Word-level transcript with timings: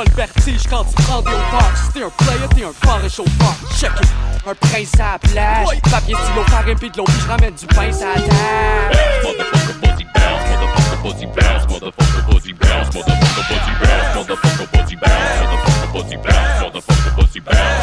t'as 0.00 0.10
le 0.10 0.16
vertige 0.16 0.62
quand 0.68 0.84
tu 0.84 0.94
prends 1.02 1.22
des 1.22 1.28
hauteurs. 1.28 1.72
Si 1.76 1.92
t'es 1.92 2.02
un 2.02 2.10
player, 2.10 2.48
t'es 2.54 2.64
un 2.64 2.72
fort 2.86 3.00
chauffeur. 3.02 3.54
Check 3.78 3.92
it. 4.02 4.08
Un 4.46 4.54
prince 4.54 4.94
à 4.94 5.12
la 5.12 5.18
plage. 5.18 5.80
Papier, 5.90 6.14
stylo, 6.14 6.44
farine, 6.48 6.78
pis 6.78 6.90
de 6.90 6.98
l'eau, 6.98 7.04
je 7.08 7.28
ramène 7.28 7.54
du 7.54 7.66
pain 7.66 7.92
sur 7.92 8.06
la 8.06 8.14
table. 8.14 8.30
Pussy 11.02 11.26
bounce, 11.26 11.66
motherfucker 11.68 12.26
pussy 12.28 12.52
bounce, 12.52 12.92
motherfucker 12.92 13.42
pussy 13.48 13.72
bounce, 13.80 14.14
motherfucker 14.14 14.66
pussy 14.68 14.96
bounce, 14.96 15.34
motherfucker 15.42 15.88
pussy 15.92 16.16
bounce, 16.16 16.60
motherfucker 16.62 17.12
pussy 17.16 17.40
bounce, 17.40 17.79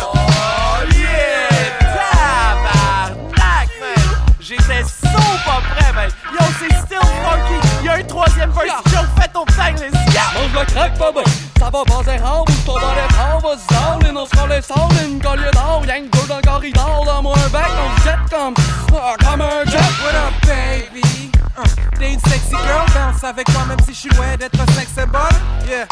let's 9.75 9.91
go! 9.91 10.39
Mange 10.39 10.53
le 10.53 10.65
crack, 10.65 10.97
baba. 10.97 11.21
Ça 11.59 11.69
va 11.69 11.83
passer 11.83 12.21
en 12.23 12.43
bouge 12.43 12.65
ton 12.65 12.73
bonnet 12.73 13.07
fort, 13.11 13.41
va 13.41 13.57
se 13.57 13.73
zauler, 13.73 14.17
on 14.17 14.25
se 14.25 14.31
colle 14.31 14.49
les 14.49 14.61
saules, 14.61 15.05
une 15.05 15.19
collier 15.19 15.51
d'or, 15.53 15.83
y'a 15.87 15.97
une 15.97 16.09
deux 16.09 16.27
dans 16.27 16.37
le 16.37 16.41
corridor, 16.41 17.03
dans 17.05 17.21
moi 17.23 17.35
un 17.35 17.49
bec, 17.49 17.65
on 17.67 17.99
se 17.99 18.03
jette 18.03 18.29
comme, 18.29 18.53
ah, 18.95 19.15
comme 19.19 19.41
un 19.41 19.65
jet. 19.65 19.77
What 19.77 20.15
up, 20.15 20.33
baby? 20.45 21.31
Uh, 21.57 21.97
T'es 21.97 22.13
une 22.13 22.19
sexy 22.19 22.51
girl, 22.51 22.85
bounce 22.93 23.23
avec 23.23 23.51
moi 23.53 23.65
même 23.65 23.79
si 23.85 23.93
je 23.93 23.99
suis 23.99 24.09
loin 24.09 24.37
d'être 24.37 24.59
un 24.59 24.71
sex 24.73 24.91
symbol. 24.93 25.21
Yeah. 25.67 25.87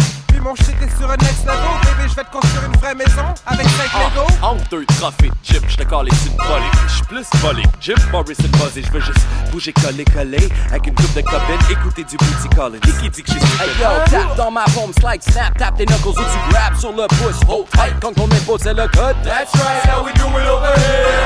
Mon 0.45 0.53
shit 0.53 0.75
est 0.79 0.95
sur 0.95 1.09
un 1.09 1.17
next 1.17 1.43
level, 1.43 1.57
baby, 1.81 2.07
je 2.07 2.15
vais 2.15 2.23
te 2.23 2.31
construire 2.31 2.65
une 2.65 2.79
vraie 2.79 2.93
maison 2.93 3.33
avec 3.47 3.67
5 3.67 3.89
Lego. 3.95 4.27
Entre 4.43 4.69
deux 4.69 4.85
trophées 4.85 5.29
de 5.29 5.35
gym, 5.43 5.63
j'te 5.67 5.87
calé 5.89 6.11
sur 6.17 6.33
une 6.33 6.37
volée. 6.37 6.71
J'suis 6.87 7.03
plus 7.05 7.25
volé. 7.41 7.63
Jim 7.81 7.95
Morrison 8.11 8.43
buzzé, 8.51 8.83
j'veux 8.83 8.99
juste 8.99 9.25
bouger, 9.51 9.73
coller, 9.73 10.05
coller. 10.05 10.47
Avec 10.69 10.85
une 10.85 10.93
coupe 10.93 11.15
de 11.15 11.21
copines, 11.21 11.71
écouter 11.71 12.03
du 12.03 12.15
booty 12.17 12.47
calling. 12.55 12.79
Qui 12.79 12.91
qui 12.91 13.09
dit 13.09 13.23
que 13.23 13.31
j'suis 13.31 13.41
Hey 13.59 13.69
yo, 13.81 13.87
tap 14.05 14.37
dans 14.37 14.51
ma 14.51 14.65
paume, 14.65 14.93
slide, 14.99 15.23
snap, 15.23 15.57
tap 15.57 15.75
tes 15.77 15.85
knuckles 15.87 16.09
ou 16.09 16.13
tu 16.13 16.53
grab 16.53 16.75
sur 16.75 16.91
le 16.91 17.07
pouce, 17.07 17.41
hold 17.49 17.67
tight 17.71 17.95
quand 17.99 18.13
ton 18.13 18.27
épaule 18.27 18.59
c'est 18.61 18.75
le 18.75 18.87
code. 18.89 19.15
That's 19.23 19.51
right, 19.55 19.83
how 19.89 20.05
we 20.05 20.13
do 20.13 20.27
it 20.27 20.47
over 20.47 20.73
here. 20.77 21.25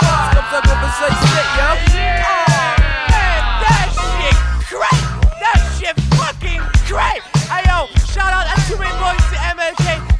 C'est 0.00 0.36
comme 0.36 0.44
ça 0.50 0.60
qu'on 0.62 0.80
peut 0.80 0.92
se 0.96 1.12
yo. 1.12 2.47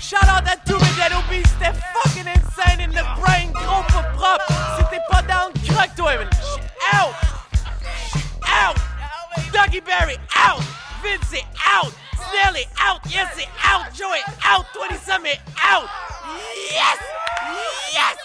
Shout 0.09 0.25
out 0.25 0.49
à 0.49 0.57
tous 0.65 0.79
mes 0.79 1.15
obese. 1.15 1.45
C'était 1.59 1.79
fucking 1.93 2.27
insane 2.29 2.81
in 2.81 2.89
the 2.93 3.05
brain, 3.21 3.53
gros 3.53 3.83
pas 3.93 4.05
propre. 4.17 4.89
T'es 4.89 5.01
pas 5.11 5.21
down, 5.21 5.53
crack 5.69 5.95
toi, 5.97 6.17
man. 6.17 6.31
Out! 6.95 7.15
Out! 8.49 8.77
Dougie 9.53 9.83
Berry 9.83 10.17
out! 10.35 10.63
Vince 11.03 11.45
out! 11.69 11.93
Snelly 12.17 12.67
out! 12.81 13.03
Yes, 13.11 13.37
it 13.37 13.49
out! 13.63 13.93
Joey 13.95 14.23
out! 14.47 14.65
27 14.73 15.27
est 15.27 15.41
out! 15.63 15.91
Yes! 16.71 16.99
Yes! 17.93 18.17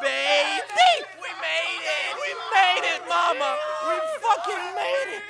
Baby! 0.00 1.04
We 1.20 1.28
made 1.44 1.84
it! 1.84 2.16
We 2.16 2.32
made 2.50 2.94
it, 2.94 3.02
mama! 3.06 3.58
We 3.86 3.94
fucking 4.22 4.74
made 4.74 5.18
it! 5.18 5.22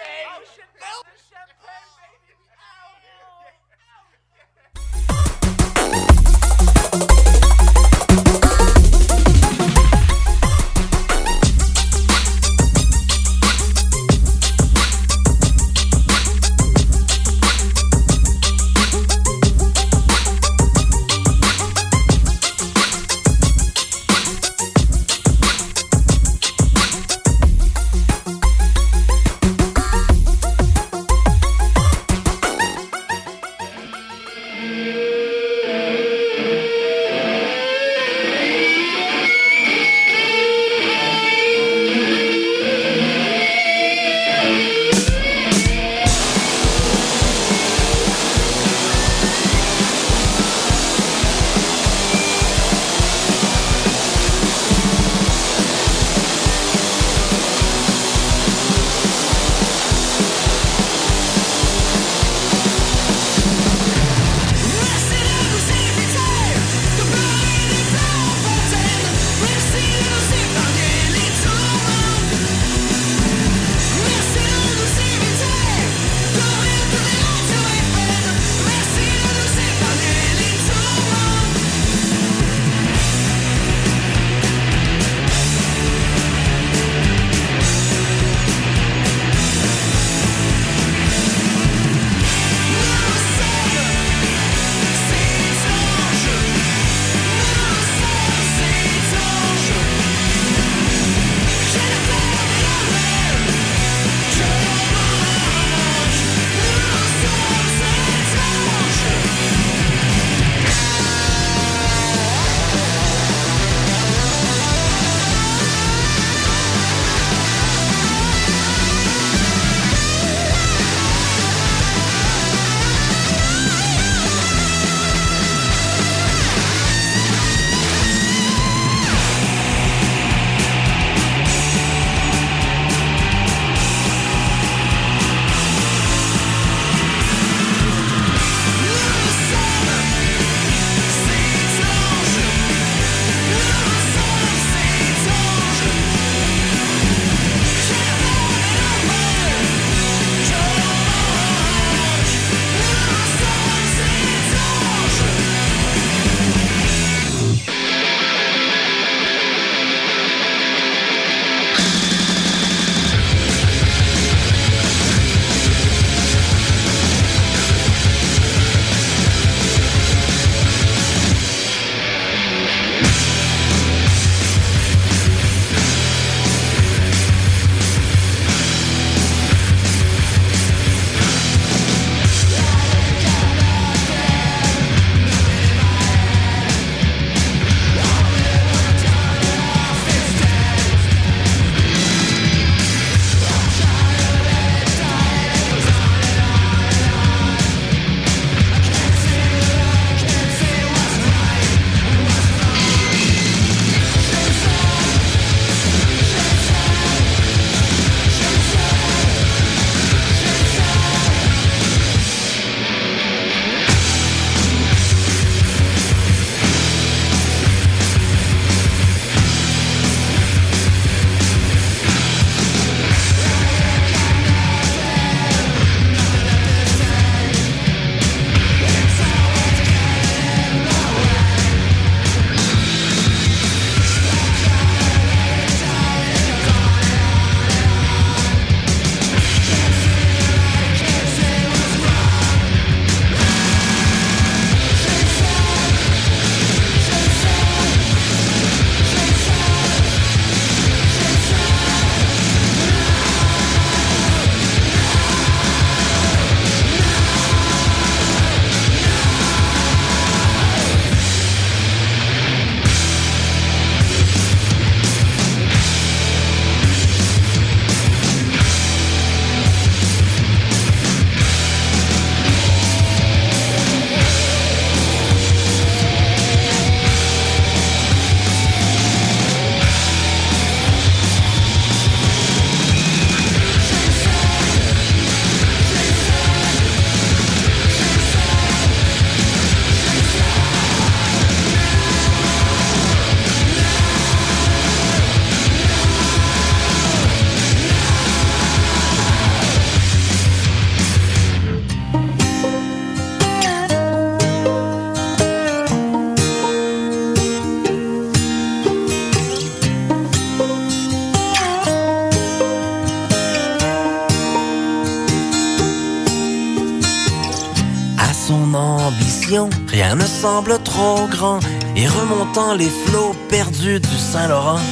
Semble 320.46 320.78
trop 320.84 321.26
grand. 321.26 321.58
Et 321.96 322.06
remontant 322.06 322.74
les 322.74 322.92
flots 323.04 323.34
perdus 323.48 323.98
du 323.98 324.16
Saint-Laurent, 324.16 324.84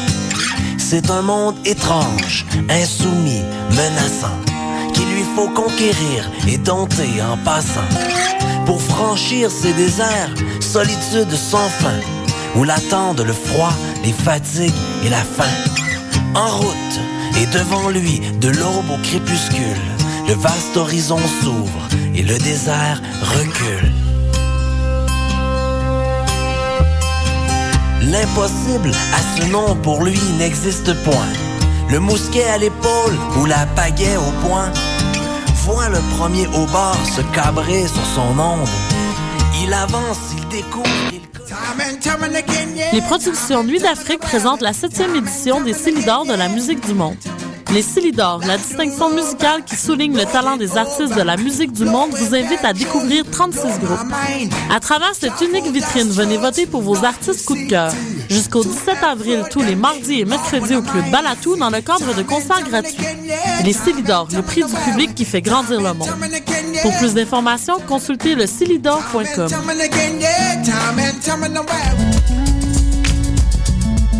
c'est 0.78 1.10
un 1.10 1.22
monde 1.22 1.54
étrange, 1.64 2.44
insoumis, 2.68 3.44
menaçant, 3.70 4.38
qu'il 4.94 5.08
lui 5.14 5.24
faut 5.36 5.50
conquérir 5.62 6.28
et 6.48 6.58
dompter 6.58 7.22
en 7.22 7.36
passant. 7.44 7.90
Pour 8.66 8.82
franchir 8.82 9.48
ces 9.48 9.72
déserts, 9.74 10.34
solitude 10.60 11.34
sans 11.50 11.68
fin, 11.82 12.00
où 12.56 12.64
l'attendent 12.64 13.24
le 13.24 13.32
froid, 13.32 13.74
les 14.04 14.16
fatigues 14.26 14.82
et 15.04 15.08
la 15.08 15.24
faim. 15.36 15.56
En 16.34 16.48
route, 16.58 16.96
et 17.40 17.46
devant 17.58 17.90
lui, 17.90 18.20
de 18.40 18.48
l'aube 18.48 18.90
au 18.92 19.00
crépuscule, 19.04 19.84
le 20.26 20.34
vaste 20.34 20.76
horizon 20.76 21.20
s'ouvre 21.40 21.82
et 22.12 22.22
le 22.22 22.38
désert 22.38 23.00
recule. 23.36 23.92
L'impossible 28.10 28.90
à 28.90 29.40
ce 29.40 29.46
nom 29.50 29.74
pour 29.76 30.04
lui 30.04 30.20
n'existe 30.38 30.92
point. 31.04 31.28
Le 31.90 32.00
mousquet 32.00 32.44
à 32.44 32.58
l'épaule 32.58 33.16
ou 33.38 33.46
la 33.46 33.66
pagaie 33.74 34.16
au 34.16 34.46
poing 34.46 34.70
voit 35.64 35.88
le 35.88 35.98
premier 36.18 36.46
au 36.48 36.66
bord 36.66 36.98
se 37.16 37.22
cabrer 37.34 37.86
sur 37.86 38.04
son 38.14 38.38
onde. 38.38 38.68
Il 39.62 39.72
avance, 39.72 40.18
il 40.36 40.48
découvre, 40.48 40.84
Les 42.92 43.00
productions 43.00 43.64
Nuit 43.64 43.80
d'Afrique 43.80 44.20
présentent 44.20 44.60
la 44.60 44.72
septième 44.72 45.14
édition 45.16 45.62
des 45.62 45.72
Célidors 45.72 46.26
de 46.26 46.34
la 46.34 46.48
musique 46.48 46.84
du 46.86 46.92
monde. 46.92 47.16
Les 47.74 47.82
Célidors, 47.82 48.40
la 48.46 48.56
distinction 48.56 49.12
musicale 49.12 49.64
qui 49.64 49.74
souligne 49.74 50.16
le 50.16 50.24
talent 50.26 50.56
des 50.56 50.76
artistes 50.76 51.16
de 51.16 51.22
la 51.22 51.36
musique 51.36 51.72
du 51.72 51.84
monde, 51.84 52.10
vous 52.12 52.32
invite 52.32 52.64
à 52.64 52.72
découvrir 52.72 53.24
36 53.28 53.58
groupes. 53.82 53.98
À 54.72 54.78
travers 54.78 55.12
cette 55.12 55.40
unique 55.40 55.66
vitrine, 55.72 56.08
venez 56.08 56.36
voter 56.36 56.66
pour 56.66 56.82
vos 56.82 57.04
artistes 57.04 57.44
coup 57.44 57.56
de 57.56 57.68
cœur. 57.68 57.92
Jusqu'au 58.30 58.62
17 58.62 59.02
avril, 59.02 59.42
tous 59.50 59.60
les 59.60 59.74
mardis 59.74 60.20
et 60.20 60.24
mercredis 60.24 60.76
au 60.76 60.82
Club 60.82 61.10
Balatou 61.10 61.56
dans 61.56 61.70
le 61.70 61.80
cadre 61.80 62.14
de 62.14 62.22
concerts 62.22 62.62
gratuits. 62.62 63.04
Les 63.64 63.72
Célidors, 63.72 64.28
le 64.32 64.42
prix 64.42 64.62
du 64.62 64.74
public 64.88 65.12
qui 65.16 65.24
fait 65.24 65.42
grandir 65.42 65.80
le 65.80 65.94
monde. 65.94 66.10
Pour 66.80 66.96
plus 66.98 67.12
d'informations, 67.12 67.80
consultez 67.88 68.36
le 68.36 68.46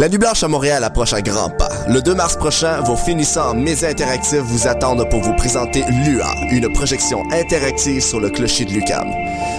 La 0.00 0.08
Nuit 0.08 0.16
Blanche 0.16 0.42
à 0.42 0.48
Montréal 0.48 0.82
approche 0.82 1.12
à 1.12 1.20
grands 1.20 1.50
pas. 1.50 1.68
Le 1.86 2.00
2 2.00 2.14
mars 2.14 2.34
prochain, 2.34 2.80
vos 2.80 2.96
finissants 2.96 3.50
en 3.50 3.54
médias 3.54 3.90
interactifs 3.90 4.40
vous 4.40 4.66
attendent 4.66 5.06
pour 5.10 5.20
vous 5.20 5.36
présenter 5.36 5.84
LUA, 5.90 6.26
une 6.52 6.72
projection 6.72 7.22
interactive 7.30 8.00
sur 8.00 8.18
le 8.18 8.30
clocher 8.30 8.64
de 8.64 8.70
Lucam. 8.70 9.06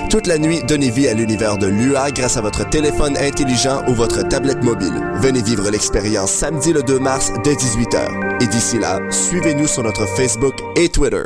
Toute 0.09 0.25
la 0.25 0.39
nuit, 0.39 0.63
donnez 0.67 0.89
vie 0.89 1.07
à 1.07 1.13
l'univers 1.13 1.59
de 1.59 1.67
LUA 1.67 2.09
grâce 2.09 2.37
à 2.37 2.41
votre 2.41 2.67
téléphone 2.67 3.15
intelligent 3.17 3.83
ou 3.87 3.93
votre 3.93 4.27
tablette 4.27 4.63
mobile. 4.63 4.99
Venez 5.17 5.43
vivre 5.43 5.69
l'expérience 5.69 6.31
samedi 6.31 6.73
le 6.73 6.81
2 6.81 6.97
mars 6.97 7.31
dès 7.43 7.53
18h. 7.53 8.41
Et 8.41 8.47
d'ici 8.47 8.79
là, 8.79 8.99
suivez-nous 9.11 9.67
sur 9.67 9.83
notre 9.83 10.07
Facebook 10.07 10.55
et 10.75 10.89
Twitter. 10.89 11.25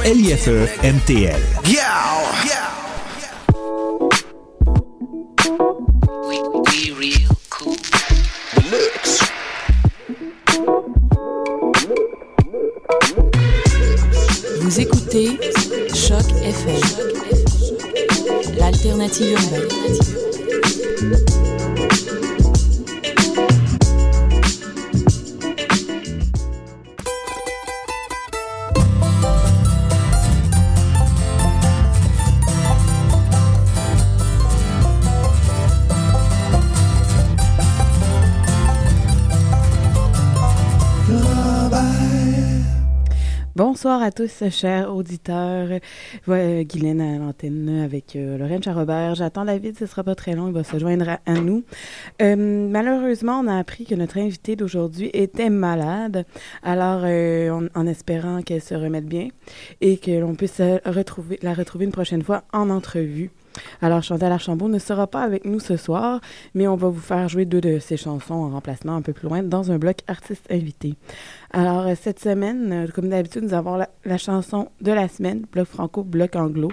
L-I-F-E 0.03 0.67
MTL. 0.83 1.39
Vous 14.59 14.79
écoutez 14.79 15.37
Choc 15.93 16.25
FM, 16.43 16.81
l'alternative 18.57 19.31
urbaine. 19.33 19.67
Bonsoir 43.81 44.03
à 44.03 44.11
tous, 44.11 44.43
chers 44.51 44.95
auditeurs. 44.95 45.79
Ouais, 46.27 46.67
Guylaine 46.69 47.01
à 47.01 47.17
l'antenne 47.17 47.81
avec 47.83 48.15
euh, 48.15 48.37
Lorraine 48.37 48.61
Charrobert. 48.61 49.15
J'attends 49.15 49.43
David, 49.43 49.75
ce 49.75 49.87
sera 49.87 50.03
pas 50.03 50.13
très 50.13 50.35
long, 50.35 50.49
il 50.49 50.53
va 50.53 50.63
se 50.63 50.77
joindre 50.77 51.17
à, 51.25 51.33
nous. 51.33 51.63
Euh, 52.21 52.35
malheureusement, 52.69 53.39
on 53.39 53.47
a 53.47 53.57
appris 53.57 53.85
que 53.85 53.95
notre 53.95 54.19
invitée 54.19 54.55
d'aujourd'hui 54.55 55.09
était 55.13 55.49
malade. 55.49 56.27
Alors, 56.61 57.01
euh, 57.05 57.67
en 57.73 57.87
espérant 57.87 58.43
qu'elle 58.43 58.61
se 58.61 58.75
remette 58.75 59.07
bien 59.07 59.29
et 59.81 59.97
que 59.97 60.11
l'on 60.11 60.35
puisse 60.35 60.59
euh, 60.59 60.77
la 61.41 61.53
retrouver 61.55 61.85
une 61.85 61.91
prochaine 61.91 62.21
fois 62.21 62.43
en 62.53 62.69
entrevue. 62.69 63.31
Alors, 63.81 64.03
Chantal 64.03 64.31
Archambault 64.31 64.69
ne 64.69 64.79
sera 64.79 65.07
pas 65.07 65.21
avec 65.21 65.45
nous 65.45 65.59
ce 65.59 65.77
soir, 65.77 66.21
mais 66.53 66.67
on 66.67 66.75
va 66.75 66.89
vous 66.89 66.99
faire 66.99 67.27
jouer 67.27 67.45
deux 67.45 67.61
de 67.61 67.79
ses 67.79 67.97
chansons 67.97 68.33
en 68.33 68.49
remplacement 68.49 68.95
un 68.95 69.01
peu 69.01 69.13
plus 69.13 69.27
loin 69.27 69.43
dans 69.43 69.71
un 69.71 69.77
bloc 69.77 69.97
artiste 70.07 70.45
invité. 70.49 70.95
Alors, 71.51 71.87
euh, 71.87 71.93
cette 71.99 72.19
semaine, 72.19 72.71
euh, 72.71 72.87
comme 72.87 73.09
d'habitude, 73.09 73.43
nous 73.43 73.53
avons 73.53 73.75
la, 73.75 74.17
chanson 74.17 74.69
de 74.81 74.91
la 74.91 75.07
semaine, 75.07 75.45
bloc 75.51 75.67
franco, 75.67 76.03
bloc 76.03 76.35
anglo, 76.35 76.71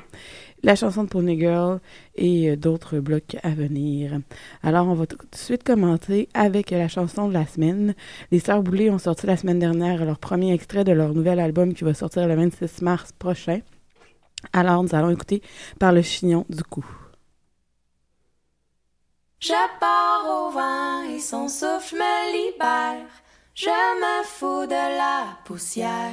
la 0.63 0.77
chanson 0.77 1.05
de 1.05 1.09
Pony 1.09 1.39
Girl 1.39 1.81
et 2.17 2.51
euh, 2.51 2.57
d'autres 2.57 2.99
blocs 2.99 3.37
à 3.43 3.51
venir. 3.51 4.21
Alors, 4.63 4.87
on 4.87 4.95
va 4.95 5.07
tout 5.07 5.17
de 5.17 5.37
suite 5.37 5.65
commencer 5.65 6.29
avec 6.35 6.71
la 6.71 6.89
chanson 6.89 7.29
de 7.29 7.35
la 7.35 7.47
semaine. 7.47 7.95
Les 8.31 8.39
Sœurs 8.39 8.63
Boulay 8.63 8.91
ont 8.91 8.99
sorti 8.99 9.27
la 9.27 9.37
semaine 9.37 9.59
dernière 9.59 10.05
leur 10.05 10.19
premier 10.19 10.53
extrait 10.53 10.85
de 10.85 10.93
leur 10.93 11.15
nouvel 11.15 11.41
album 11.41 11.75
qui 11.75 11.85
va 11.85 11.95
sortir 11.95 12.29
le 12.29 12.35
26 12.35 12.83
mars 12.83 13.13
prochain. 13.19 13.61
Alors, 14.53 14.83
nous 14.83 14.95
allons 14.95 15.11
écouter 15.11 15.43
par 15.79 15.93
le 15.93 16.03
chignon 16.03 16.45
du 16.49 16.63
cou. 16.63 16.85
Je 19.41 19.53
pars 19.79 20.25
au 20.27 20.51
vent 20.51 21.03
et 21.03 21.21
son 21.21 21.49
souffle 21.49 21.95
me 21.95 22.33
libère. 22.33 23.07
Je 23.55 23.69
me 23.69 24.25
fous 24.25 24.67
de 24.67 24.97
la 24.99 25.27
poussière. 25.45 26.13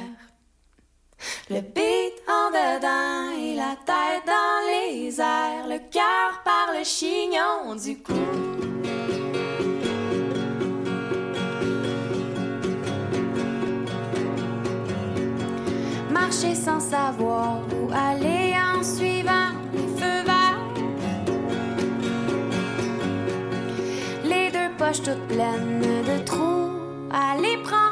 Le 1.50 1.60
beat 1.60 2.14
en 2.28 2.50
dedans 2.50 3.30
et 3.40 3.54
la 3.54 3.76
tête 3.84 4.26
dans 4.26 4.66
les 4.68 5.20
airs. 5.20 5.66
Le 5.66 5.78
cœur 5.90 6.42
par 6.44 6.72
le 6.76 6.84
chignon 6.84 7.74
du 7.74 8.02
cou. 8.02 8.12
Sans 16.66 16.80
savoir 16.80 17.60
où 17.76 17.92
aller 17.94 18.52
en 18.58 18.82
suivant 18.82 19.50
les 19.72 19.86
feux 19.98 20.22
verts. 20.30 20.64
Les 24.24 24.50
deux 24.50 24.70
poches 24.76 25.00
toutes 25.00 25.28
pleines 25.28 25.80
de 26.10 26.24
trous, 26.24 26.72
aller 27.12 27.56
prendre 27.62 27.85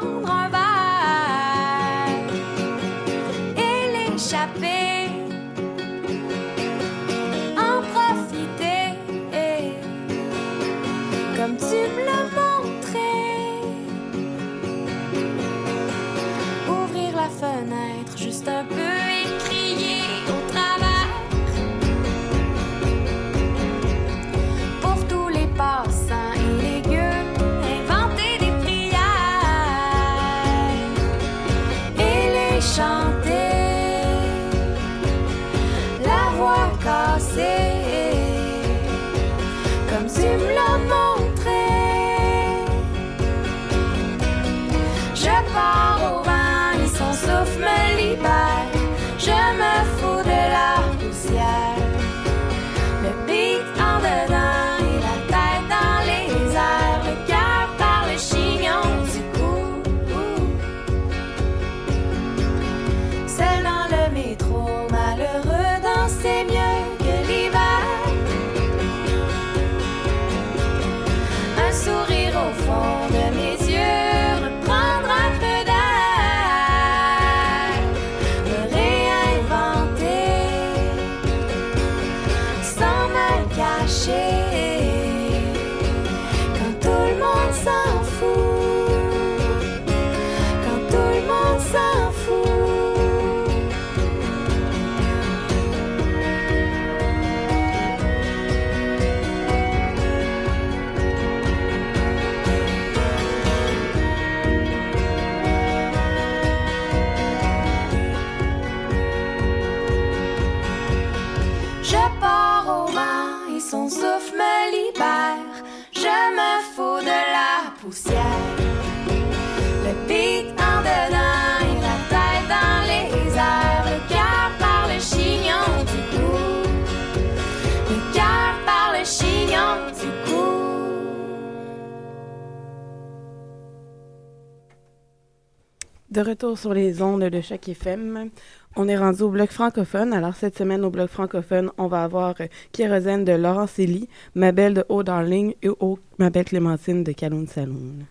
De 136.15 136.21
retour 136.21 136.57
sur 136.57 136.73
les 136.73 137.01
ondes 137.01 137.25
de 137.25 137.41
chaque 137.41 137.67
FM, 137.67 138.29
on 138.77 138.87
est 138.87 138.95
rendu 138.95 139.23
au 139.23 139.29
bloc 139.29 139.51
francophone. 139.51 140.13
Alors, 140.13 140.33
cette 140.33 140.57
semaine, 140.57 140.85
au 140.85 140.89
bloc 140.89 141.09
francophone, 141.09 141.71
on 141.77 141.87
va 141.87 142.05
avoir 142.05 142.35
euh, 142.39 142.45
Kérosène 142.71 143.25
de 143.25 143.33
Laurent 143.33 143.67
Célie, 143.67 144.07
Ma 144.33 144.53
Belle 144.53 144.75
de 144.75 144.85
Oh 144.87 145.03
Darling 145.03 145.55
et 145.61 145.67
Oh 145.81 145.99
Ma 146.17 146.29
Belle 146.29 146.45
Clémentine 146.45 147.03
de 147.03 147.11
Caloun 147.11 147.47
Saloun. 147.47 148.05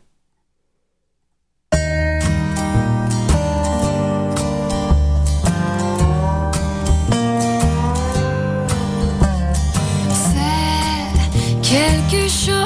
C'est 10.12 11.62
quelque 11.62 12.28
chose. 12.28 12.63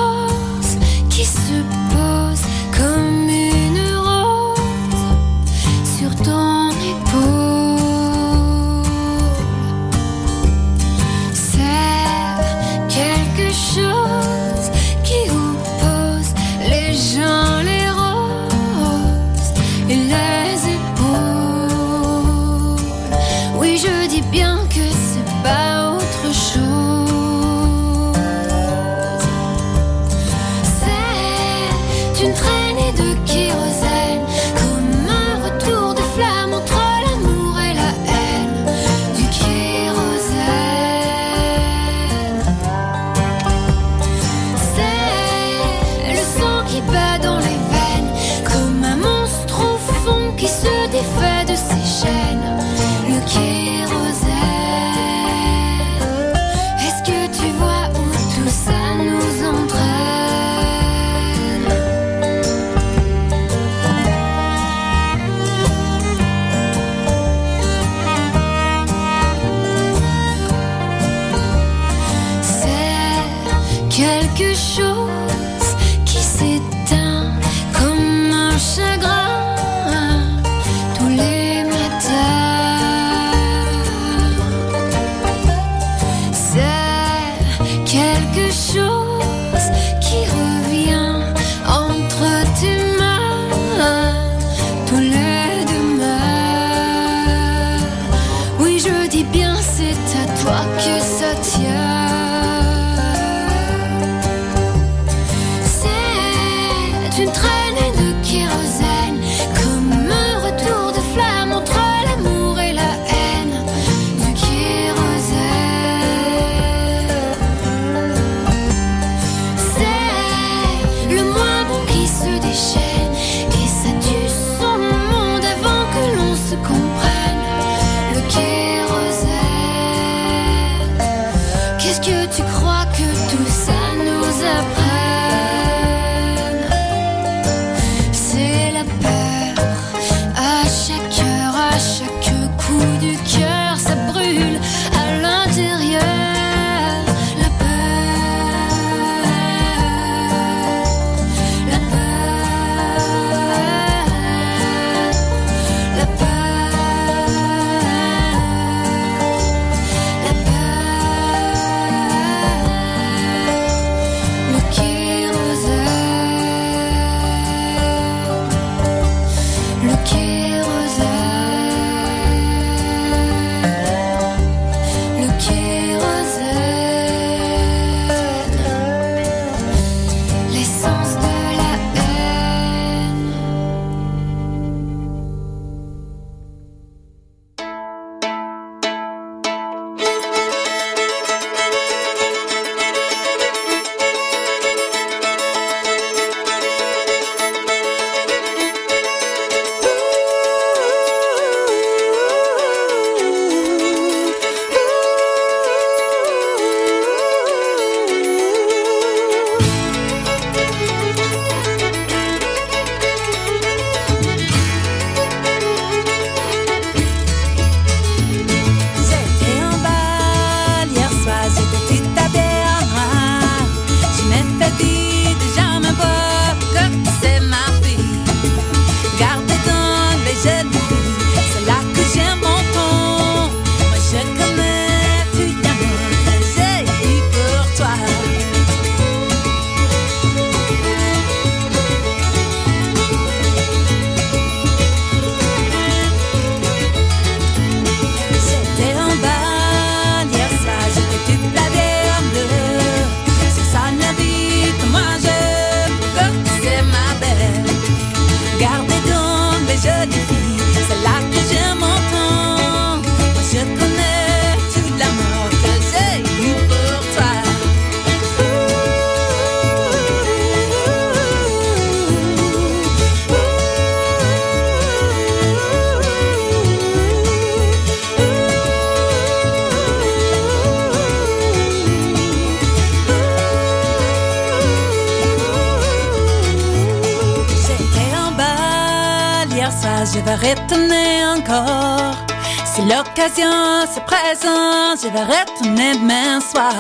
Je 295.01 295.09
vais 295.09 295.23
retourner 295.23 295.95
demain 295.95 296.41
soir. 296.41 296.73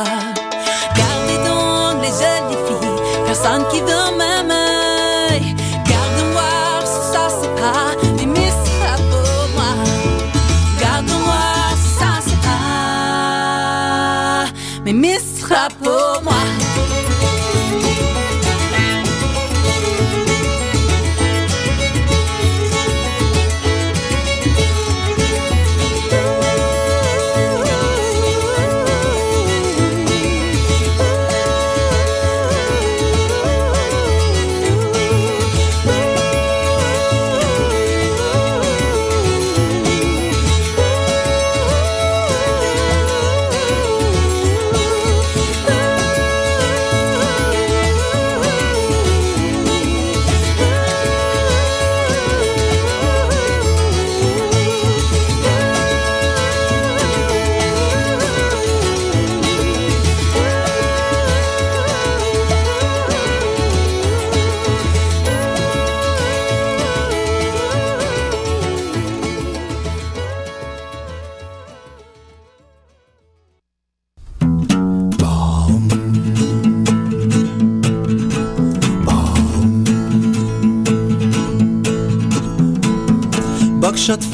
Gardez 0.96 1.38
donc 1.46 2.02
les 2.02 2.10
jolies 2.10 2.58
filles, 2.66 3.24
personne 3.26 3.64
qui 3.70 3.80
veut 3.80 4.16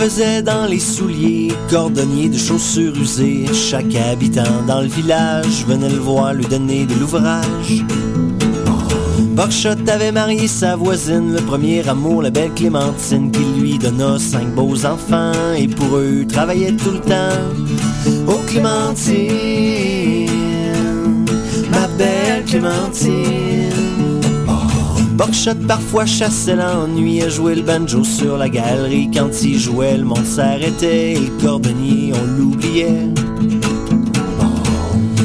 faisait 0.04 0.42
dans 0.42 0.66
les 0.66 0.80
souliers, 0.80 1.50
cordonnier 1.70 2.28
de 2.28 2.36
chaussures 2.36 2.94
usées. 2.94 3.46
Chaque 3.54 3.94
habitant 3.94 4.62
dans 4.66 4.82
le 4.82 4.86
village 4.86 5.64
venait 5.66 5.88
le 5.88 5.96
voir, 5.98 6.34
lui 6.34 6.44
donner 6.44 6.84
de 6.84 6.92
l'ouvrage. 6.94 7.82
Buckshot 9.34 9.88
avait 9.88 10.12
marié 10.12 10.46
sa 10.46 10.76
voisine, 10.76 11.32
le 11.32 11.40
premier 11.40 11.88
amour, 11.88 12.20
la 12.20 12.28
belle 12.28 12.52
Clémentine, 12.52 13.30
qui 13.30 13.44
lui 13.58 13.78
donna 13.78 14.18
cinq 14.18 14.54
beaux 14.54 14.84
enfants, 14.84 15.32
et 15.56 15.68
pour 15.68 15.96
eux 15.96 16.26
travaillait 16.28 16.72
tout 16.72 16.90
le 16.90 17.00
temps. 17.00 17.40
Oh 18.28 18.40
Clémentine, 18.46 20.28
ma 21.70 21.88
belle 21.96 22.44
Clémentine. 22.44 23.53
Buckshot 25.14 25.66
parfois 25.68 26.06
chassait 26.06 26.56
l'ennui 26.56 27.22
à 27.22 27.28
jouer 27.28 27.54
le 27.54 27.62
banjo 27.62 28.02
sur 28.02 28.36
la 28.36 28.48
galerie. 28.48 29.08
Quand 29.14 29.30
il 29.42 29.58
jouait, 29.58 29.96
le 29.96 30.04
monde 30.04 30.26
s'arrêtait 30.26 31.12
et 31.12 31.20
le 31.20 31.30
cordonnier, 31.40 32.12
on 32.12 32.26
l'oubliait. 32.36 33.08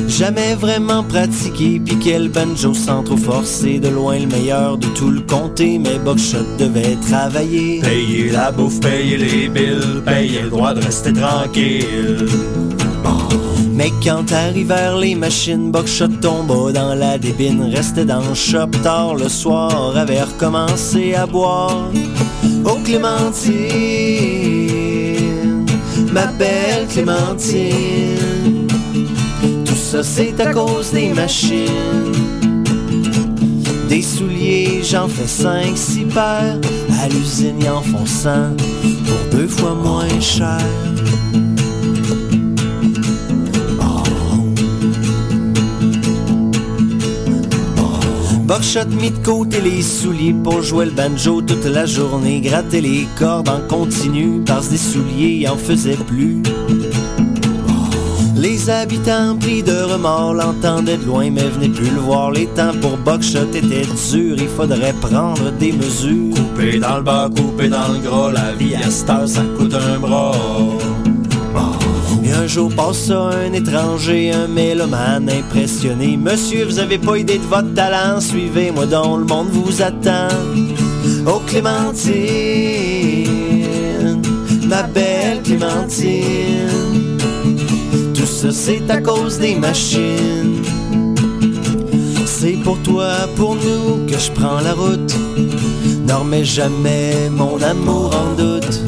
Jamais 0.08 0.54
vraiment 0.54 1.04
pratiqué, 1.04 1.82
puis 1.84 1.98
quel 2.04 2.30
banjo 2.30 2.76
sans 2.76 3.04
trop 3.04 3.18
forcer. 3.18 3.80
De 3.80 3.88
loin 3.88 4.20
le 4.20 4.28
meilleur 4.28 4.78
de 4.78 4.86
tout 4.88 5.10
le 5.10 5.22
comté, 5.22 5.80
mais 5.80 5.98
Buckshot 5.98 6.58
devait 6.60 6.98
travailler. 7.10 7.82
Payer 7.82 8.30
la 8.30 8.52
bouffe, 8.52 8.80
payer 8.82 9.18
les 9.18 9.50
billes, 9.50 10.02
payer 10.06 10.42
le 10.44 10.50
droit 10.50 10.76
de 10.76 10.82
rester 10.82 11.14
tranquille. 11.14 12.28
Mais 13.74 13.94
quand 14.04 14.30
arrivèrent 14.34 14.98
les 14.98 15.16
machines, 15.16 15.72
Buckshot 15.72 16.09
tomba 16.20 16.72
dans 16.72 16.94
la 16.96 17.18
débine, 17.18 17.64
restait 17.74 18.06
dans 18.06 18.22
le 18.22 18.34
shop 18.34 18.72
tard 18.84 19.16
le 19.16 19.30
soir, 19.30 19.96
avait 19.98 20.22
recommencé 20.22 21.16
à 21.16 21.26
boire. 21.26 21.90
Oh 22.66 22.78
Clémentine, 22.84 23.58
ma 26.12 26.28
belle 26.28 26.88
Clémentine, 26.88 28.68
tout 29.66 29.76
ça 29.76 30.04
c'est 30.04 30.40
à 30.40 30.54
cause 30.54 30.92
des 30.92 31.14
machines. 31.14 32.14
Des 33.88 34.02
souliers, 34.04 34.82
j'en 34.84 35.08
fais 35.08 35.28
cinq, 35.28 35.76
six 35.76 36.06
paires, 36.06 36.60
à 37.02 37.08
l'usine 37.10 37.56
ils 37.60 37.70
en 37.70 37.82
font 37.82 38.06
pour 39.06 39.38
deux 39.38 39.48
fois 39.48 39.74
moins 39.74 40.20
cher. 40.20 40.60
Buckshot 48.50 48.90
mis 49.00 49.12
de 49.12 49.24
côté 49.24 49.62
les 49.62 49.84
souliers 49.84 50.34
pour 50.34 50.64
jouer 50.64 50.86
le 50.86 50.92
banjo 50.92 51.40
toute 51.40 51.66
la 51.66 51.86
journée, 51.86 52.42
gratter 52.42 52.82
les 52.82 53.08
cordes 53.16 53.48
en 53.48 53.60
continu 53.68 54.42
parce 54.44 54.70
des 54.70 54.78
souliers 54.78 55.48
en 55.48 55.56
faisaient 55.56 55.96
plus. 56.08 56.42
Les 58.36 58.72
habitants 58.72 59.38
pris 59.40 59.62
de 59.62 59.84
remords 59.84 60.34
l'entendaient 60.34 60.98
de 60.98 61.06
loin 61.06 61.30
mais 61.30 61.44
venaient 61.44 61.70
plus 61.70 61.92
le 61.92 62.00
voir. 62.00 62.32
Les 62.32 62.48
temps 62.48 62.74
pour 62.82 62.98
Buckshot 62.98 63.54
étaient 63.54 63.86
durs, 63.86 64.38
il 64.40 64.48
faudrait 64.48 64.94
prendre 64.94 65.52
des 65.60 65.72
mesures. 65.72 66.34
Couper 66.34 66.80
dans 66.80 66.98
le 66.98 67.04
bas, 67.04 67.30
couper 67.30 67.70
dans 67.70 67.94
le 67.94 68.00
gras, 68.00 68.32
la 68.32 68.54
vie 68.54 68.74
à 68.74 68.90
cette 68.90 69.12
heure, 69.12 69.28
ça 69.28 69.44
coûte 69.60 69.76
un 69.76 70.00
bras. 70.00 70.32
Un 72.32 72.48
jour 72.48 72.72
passe 72.74 73.12
un 73.12 73.54
étranger, 73.54 74.32
un 74.32 74.48
mélomane 74.48 75.30
impressionné. 75.30 76.18
Monsieur, 76.18 76.66
vous 76.66 76.80
avez 76.80 76.98
pas 76.98 77.18
idée 77.18 77.38
de 77.38 77.44
votre 77.44 77.74
talent, 77.74 78.20
suivez-moi 78.22 78.86
dans 78.86 79.18
le 79.18 79.26
monde 79.26 79.50
vous 79.50 79.82
attend. 79.82 80.30
Oh 81.28 81.42
Clémentine, 81.48 82.22
ma 84.68 84.84
belle 84.84 85.42
Clémentine, 85.44 87.18
tout 88.14 88.26
ça 88.26 88.52
c'est 88.52 88.90
à 88.90 89.02
cause 89.02 89.40
des 89.40 89.56
machines. 89.56 90.64
C'est 92.26 92.58
pour 92.64 92.80
toi, 92.84 93.10
pour 93.36 93.56
nous 93.56 94.06
que 94.08 94.18
je 94.18 94.32
prends 94.32 94.62
la 94.62 94.74
route. 94.74 95.14
Ne 96.08 96.14
remets 96.14 96.46
jamais 96.46 97.30
mon 97.30 97.62
amour 97.62 98.16
en 98.16 98.34
doute. 98.36 98.82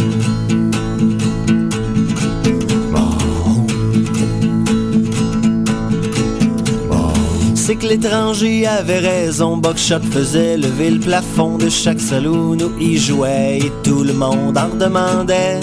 L'étranger 7.83 8.67
avait 8.67 8.99
raison, 8.99 9.57
Buckshot 9.57 10.01
faisait 10.11 10.57
lever 10.57 10.91
le 10.91 10.99
plafond 10.99 11.57
de 11.57 11.69
chaque 11.69 11.99
saloon 11.99 12.57
où 12.61 12.71
il 12.79 12.99
jouait 12.99 13.59
et 13.59 13.71
tout 13.83 14.03
le 14.03 14.13
monde 14.13 14.57
en 14.57 14.75
demandait. 14.75 15.59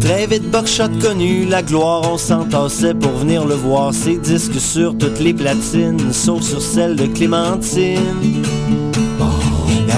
Très 0.00 0.26
vite, 0.26 0.50
Buckshot 0.50 0.90
connu 1.00 1.44
la 1.44 1.62
gloire, 1.62 2.02
on 2.10 2.18
s'entassait 2.18 2.94
pour 2.94 3.12
venir 3.12 3.44
le 3.44 3.54
voir. 3.54 3.92
Ses 3.92 4.16
disques 4.16 4.60
sur 4.60 4.96
toutes 4.96 5.20
les 5.20 5.34
platines, 5.34 6.12
sauf 6.12 6.42
sur 6.42 6.62
celle 6.62 6.96
de 6.96 7.06
Clémentine. 7.06 8.42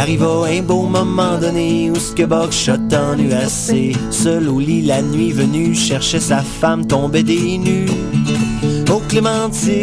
Arriva 0.01 0.47
un 0.49 0.63
beau 0.63 0.83
moment 0.83 1.39
donné 1.39 1.91
où 1.91 1.97
ce 1.97 2.13
que 2.13 2.25
Buckshot 2.25 2.73
en 2.93 3.31
assez. 3.37 3.93
Seul 4.11 4.49
au 4.49 4.59
lit 4.59 4.83
la 4.83 5.03
nuit 5.03 5.33
venue, 5.33 5.75
cherchait 5.75 6.21
sa 6.21 6.39
femme, 6.39 6.87
tombait 6.87 7.23
des 7.23 7.59
nues. 7.59 7.87
Oh 8.93 9.01
Clémentine, 9.09 9.75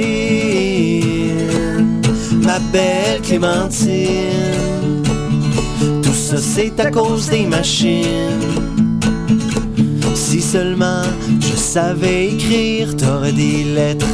ma 2.44 2.60
belle 2.60 3.22
Clémentine, 3.22 5.02
tout 6.04 6.14
ça 6.14 6.38
c'est 6.38 6.78
à 6.80 6.92
cause 6.92 7.30
des 7.30 7.46
machines. 7.46 9.00
Si 10.14 10.42
seulement 10.42 11.04
je 11.40 11.56
savais 11.56 12.34
écrire, 12.34 12.98
t'aurais 12.98 13.32
des 13.32 13.64
lettres 13.64 14.06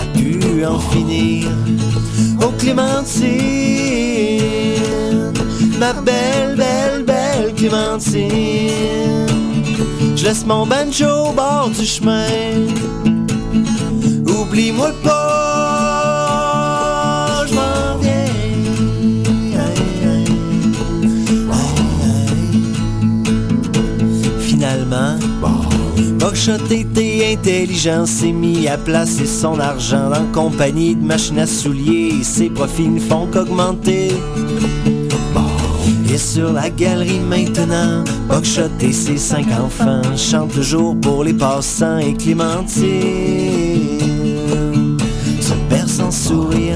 à 0.00 0.18
pu 0.18 0.64
en 0.64 0.80
finir. 0.80 1.46
Oh 2.42 2.50
Clémentine, 2.58 3.30
ma 5.78 5.92
belle, 5.92 6.56
belle, 6.56 7.04
belle 7.04 7.54
Clémentine, 7.54 9.26
je 10.16 10.24
laisse 10.24 10.44
mon 10.44 10.66
banjo 10.66 11.28
au 11.28 11.32
bord 11.32 11.70
du 11.70 11.86
chemin. 11.86 12.26
Oublie-moi 14.50 14.90
pas, 15.04 16.26
je 17.46 17.54
m'en 17.54 17.98
viens. 18.00 18.10
Finalement, 24.40 25.14
Buckshot 26.18 26.66
était 26.68 27.36
intelligent, 27.38 28.06
s'est 28.06 28.32
mis 28.32 28.66
à 28.66 28.76
placer 28.76 29.26
son 29.26 29.60
argent 29.60 30.10
en 30.10 30.26
compagnie 30.32 30.96
de 30.96 31.04
machines 31.04 31.38
à 31.38 31.46
souliers. 31.46 32.14
Et 32.20 32.24
ses 32.24 32.50
profits 32.50 32.88
ne 32.88 32.98
font 32.98 33.28
qu'augmenter. 33.32 34.08
Et 36.12 36.18
sur 36.18 36.52
la 36.52 36.70
galerie 36.70 37.20
maintenant, 37.20 38.02
Buckshot 38.28 38.72
et 38.80 38.92
ses 38.92 39.16
cinq 39.16 39.46
enfants 39.52 40.02
chantent 40.16 40.54
toujours 40.54 40.96
pour 41.00 41.22
les 41.22 41.34
passants 41.34 41.98
et 41.98 42.14
Clémentine 42.14 43.39
se 46.08 46.69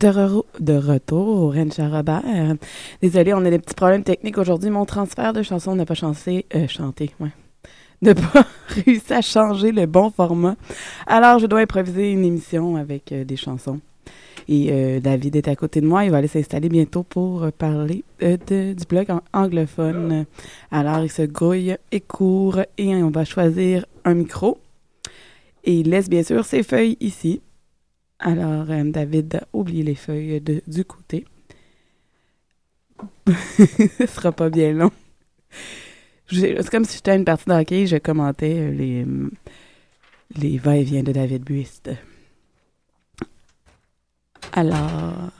De, 0.00 0.08
re- 0.08 0.44
de 0.60 0.74
retour 0.76 1.28
au 1.28 1.50
Ranch 1.50 1.78
à 1.78 1.88
Robert. 1.88 2.22
Désolée, 3.02 3.34
on 3.34 3.44
a 3.44 3.50
des 3.50 3.58
petits 3.58 3.74
problèmes 3.74 4.02
techniques 4.02 4.38
aujourd'hui. 4.38 4.70
Mon 4.70 4.86
transfert 4.86 5.32
de 5.34 5.42
chanson 5.42 5.74
n'a 5.74 5.84
pas 5.84 5.94
chanté. 5.94 6.46
Euh, 6.54 6.66
ouais. 7.20 8.14
Pas 8.14 8.46
réussi 8.68 9.12
à 9.12 9.20
changer 9.20 9.72
le 9.72 9.84
bon 9.84 10.10
format. 10.10 10.56
Alors, 11.06 11.38
je 11.38 11.46
dois 11.46 11.60
improviser 11.60 12.12
une 12.12 12.24
émission 12.24 12.76
avec 12.76 13.12
euh, 13.12 13.24
des 13.24 13.36
chansons. 13.36 13.80
Et 14.48 14.68
euh, 14.70 15.00
David 15.00 15.36
est 15.36 15.48
à 15.48 15.54
côté 15.54 15.82
de 15.82 15.86
moi. 15.86 16.04
Il 16.06 16.10
va 16.10 16.16
aller 16.16 16.28
s'installer 16.28 16.70
bientôt 16.70 17.02
pour 17.02 17.42
euh, 17.42 17.50
parler 17.50 18.02
de- 18.20 18.72
du 18.72 18.84
blog 18.88 19.08
anglophone. 19.34 20.24
Alors, 20.70 21.00
il 21.00 21.10
se 21.10 21.22
grouille 21.22 21.76
et 21.92 22.00
court 22.00 22.60
et 22.78 22.94
on 22.94 23.10
va 23.10 23.26
choisir 23.26 23.84
un 24.06 24.14
micro. 24.14 24.56
Et 25.64 25.74
il 25.80 25.90
laisse 25.90 26.08
bien 26.08 26.22
sûr 26.22 26.46
ses 26.46 26.62
feuilles 26.62 26.96
ici. 27.00 27.42
Alors, 28.20 28.70
euh, 28.70 28.84
David 28.84 29.36
a 29.36 29.46
oublié 29.52 29.82
les 29.82 29.94
feuilles 29.94 30.40
de- 30.40 30.62
du 30.66 30.84
côté. 30.84 31.26
Ce 33.26 34.06
sera 34.06 34.30
pas 34.32 34.50
bien 34.50 34.72
long. 34.72 34.90
C'est 36.30 36.68
comme 36.70 36.84
si 36.84 36.96
j'étais 36.96 37.12
à 37.12 37.14
une 37.16 37.24
partie 37.24 37.46
de 37.46 37.52
hockey, 37.54 37.86
je 37.86 37.96
commentais 37.96 38.56
euh, 38.58 38.70
les, 38.70 39.04
euh, 39.04 39.30
les 40.36 40.58
va-et-vient 40.58 41.02
de 41.02 41.12
David 41.12 41.42
Buist. 41.44 41.90
Alors, 44.52 45.30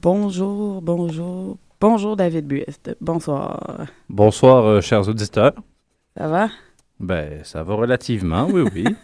bonjour, 0.00 0.80
bonjour, 0.82 1.58
bonjour 1.80 2.16
David 2.16 2.46
Buist. 2.46 2.96
Bonsoir. 3.00 3.86
Bonsoir, 4.08 4.64
euh, 4.66 4.80
chers 4.80 5.08
auditeurs. 5.08 5.54
Ça 6.16 6.28
va? 6.28 6.48
Ben, 6.98 7.42
ça 7.44 7.62
va 7.62 7.74
relativement, 7.74 8.46
oui, 8.46 8.62
oui. 8.74 8.84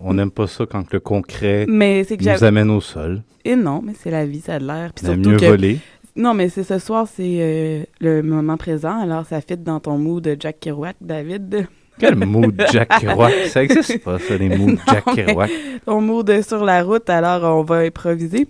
On 0.00 0.14
n'aime 0.14 0.30
pas 0.30 0.46
ça 0.46 0.66
quand 0.66 0.92
le 0.92 1.00
concret 1.00 1.64
Mais 1.68 2.04
que 2.04 2.14
nous 2.36 2.44
amène 2.44 2.70
au 2.70 2.80
sol. 2.80 3.22
Et 3.44 3.56
non, 3.56 3.80
mais 3.82 3.92
c'est 3.98 4.10
la 4.10 4.26
vie, 4.26 4.40
ça 4.40 4.54
a 4.54 4.58
de 4.58 4.66
l'air. 4.66 4.92
Puis 4.94 5.06
surtout 5.06 5.30
mieux 5.30 5.36
que- 5.36 5.46
voler. 5.46 5.78
Non, 6.14 6.32
mais 6.32 6.48
c'est 6.48 6.62
ce 6.64 6.78
soir, 6.78 7.06
c'est 7.06 7.38
euh, 7.40 7.82
le 8.00 8.22
moment 8.22 8.56
présent. 8.56 8.98
Alors, 9.00 9.26
ça 9.26 9.40
fit 9.42 9.56
dans 9.58 9.80
ton 9.80 9.98
mood 9.98 10.22
de 10.24 10.34
Jack 10.38 10.60
Kerouac, 10.60 10.96
David. 11.00 11.66
Quel 11.98 12.16
mood 12.16 12.54
Jack 12.72 12.88
Kerouac? 13.00 13.32
Ça 13.48 13.62
existe 13.62 14.02
pas, 14.02 14.18
ça, 14.18 14.36
les 14.36 14.48
moods 14.50 14.78
Jack 14.86 15.06
Non, 15.06 15.14
Kerouac. 15.14 15.50
Ton 15.84 16.00
mood 16.00 16.42
sur 16.42 16.64
la 16.64 16.82
route, 16.82 17.08
alors 17.10 17.58
on 17.58 17.62
va 17.64 17.76
improviser. 17.80 18.48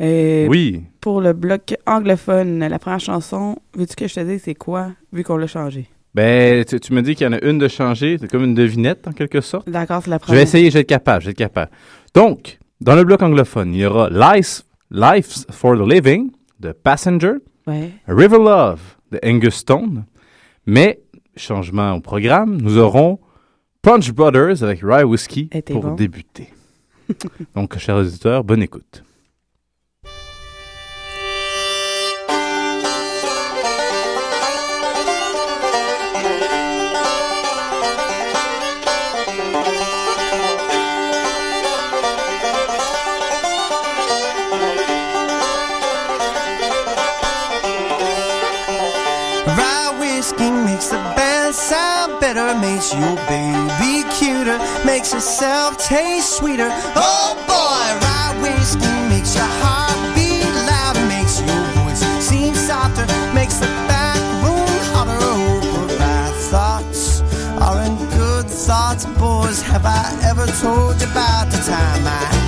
Euh, 0.00 0.46
Oui. 0.48 0.82
Pour 1.00 1.20
le 1.20 1.32
bloc 1.32 1.74
anglophone, 1.86 2.60
la 2.60 2.78
première 2.78 3.00
chanson, 3.00 3.56
veux-tu 3.76 3.94
que 3.96 4.06
je 4.08 4.14
te 4.14 4.20
dise 4.20 4.42
c'est 4.44 4.54
quoi, 4.54 4.90
vu 5.12 5.22
qu'on 5.24 5.36
l'a 5.36 5.46
changé? 5.48 5.86
Ben, 6.14 6.64
tu, 6.64 6.78
tu 6.78 6.92
me 6.92 7.00
dis 7.02 7.14
qu'il 7.14 7.24
y 7.26 7.28
en 7.28 7.32
a 7.32 7.42
une 7.42 7.58
de 7.58 7.68
changée, 7.68 8.18
c'est 8.20 8.28
comme 8.30 8.44
une 8.44 8.54
devinette 8.54 9.08
en 9.08 9.12
quelque 9.12 9.40
sorte? 9.40 9.68
D'accord, 9.68 10.02
c'est 10.04 10.10
la 10.10 10.16
Je 10.16 10.20
première. 10.22 10.36
vais 10.38 10.42
essayer, 10.42 10.68
je 10.70 10.74
vais 10.74 10.80
être 10.80 10.88
capable, 10.88 11.22
je 11.22 11.26
vais 11.26 11.30
être 11.32 11.38
capable. 11.38 11.70
Donc, 12.14 12.58
dans 12.80 12.94
le 12.94 13.04
bloc 13.04 13.22
anglophone, 13.22 13.72
il 13.72 13.80
y 13.80 13.86
aura 13.86 14.10
Life, 14.10 14.62
Life's 14.90 15.46
for 15.50 15.74
the 15.76 15.88
Living 15.90 16.30
de 16.60 16.72
Passenger, 16.72 17.34
Ouais. 17.66 17.90
River 18.08 18.38
Love 18.38 18.80
de 19.12 19.20
Angus 19.24 19.54
Stone, 19.54 20.04
mais, 20.66 21.00
changement 21.36 21.92
au 21.94 22.00
programme, 22.00 22.60
nous 22.60 22.76
aurons 22.76 23.18
Punch 23.82 24.10
Brothers 24.12 24.62
avec 24.62 24.80
Rye 24.82 25.04
Whiskey 25.04 25.48
pour 25.66 25.80
bon. 25.82 25.94
débuter. 25.94 26.48
Donc, 27.54 27.78
chers 27.78 27.96
auditeurs, 27.96 28.44
bonne 28.44 28.62
écoute. 28.62 29.02
Better, 52.34 52.58
makes 52.58 52.94
your 52.94 53.16
baby 53.28 54.08
cuter, 54.14 54.58
makes 54.86 55.12
yourself 55.12 55.76
taste 55.78 56.36
sweeter. 56.38 56.68
Oh 56.96 57.34
boy, 57.46 57.84
rye 58.04 58.32
whiskey 58.40 58.94
makes 59.08 59.34
your 59.34 59.50
heart 59.60 59.98
beat 60.14 60.44
louder, 60.66 61.04
makes 61.08 61.40
your 61.40 61.62
voice 61.76 62.00
seem 62.24 62.54
softer, 62.54 63.06
makes 63.34 63.56
the 63.56 63.66
back 63.88 64.16
room 64.44 64.66
hotter. 64.94 65.18
Oh, 65.20 65.86
but 65.88 65.98
rye 65.98 66.32
thoughts 66.50 67.20
aren't 67.60 67.98
good 68.12 68.46
thoughts, 68.46 69.04
boys. 69.18 69.60
Have 69.62 69.84
I 69.84 70.18
ever 70.24 70.46
told 70.46 71.00
you 71.00 71.10
about 71.10 71.50
the 71.50 71.58
time 71.58 72.06
I? 72.06 72.41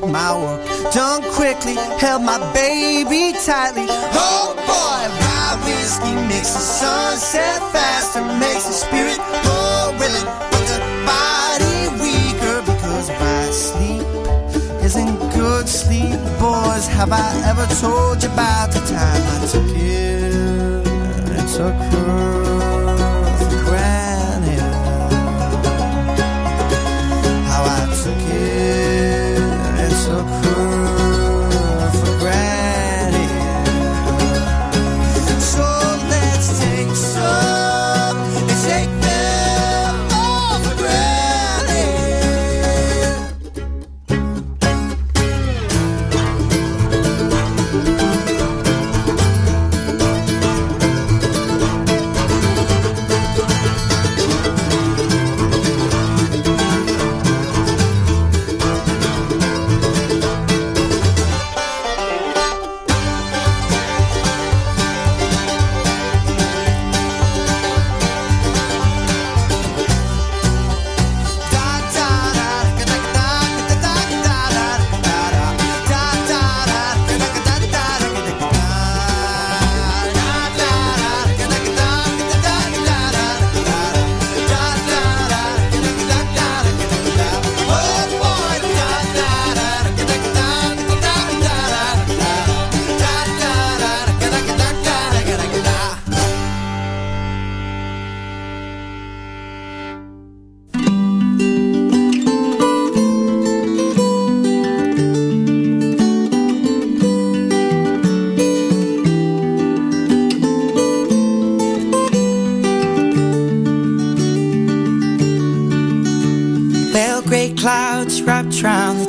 Got 0.00 0.10
my 0.10 0.32
work 0.36 0.92
done 0.92 1.22
quickly, 1.34 1.74
held 2.02 2.22
my 2.22 2.38
baby 2.52 3.32
tightly. 3.44 3.86
Oh 3.88 4.54
boy, 4.66 5.02
rye 5.22 5.56
whiskey 5.64 6.14
makes 6.28 6.52
the 6.52 6.64
sun 6.78 7.16
set 7.16 7.60
faster, 7.72 8.22
makes 8.40 8.64
the 8.66 8.72
spirit 8.72 9.18
more 9.46 9.88
willing, 10.00 10.28
but 10.50 10.64
the 10.70 10.78
body 11.06 11.78
weaker 12.02 12.58
because 12.70 13.08
rye 13.10 13.50
sleep 13.52 14.06
isn't 14.82 15.16
good 15.38 15.68
sleep. 15.68 16.18
Boys, 16.40 16.86
have 16.88 17.12
I 17.12 17.28
ever 17.50 17.66
told 17.80 18.22
you 18.22 18.30
about 18.32 18.72
the 18.72 18.80
time 18.90 19.22
I 19.34 19.46
took 19.52 19.76
it? 19.76 20.88
I 21.38 21.44
took 21.56 21.76
her 21.92 22.23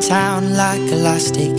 town 0.07 0.53
like 0.53 0.81
elastic. 0.91 1.51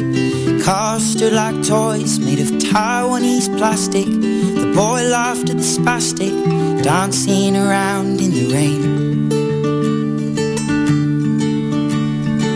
Cars 0.62 1.02
stood 1.02 1.32
like 1.32 1.66
toys 1.66 2.20
made 2.20 2.38
of 2.38 2.46
Taiwanese 2.59 3.48
plastic. 3.59 4.06
The 4.06 4.72
boy 4.74 5.02
laughed 5.09 5.50
at 5.50 5.56
the 5.56 5.62
spastic, 5.62 6.82
dancing 6.82 7.56
around 7.56 8.20
in 8.20 8.30
the 8.30 8.46
rain. 8.52 8.82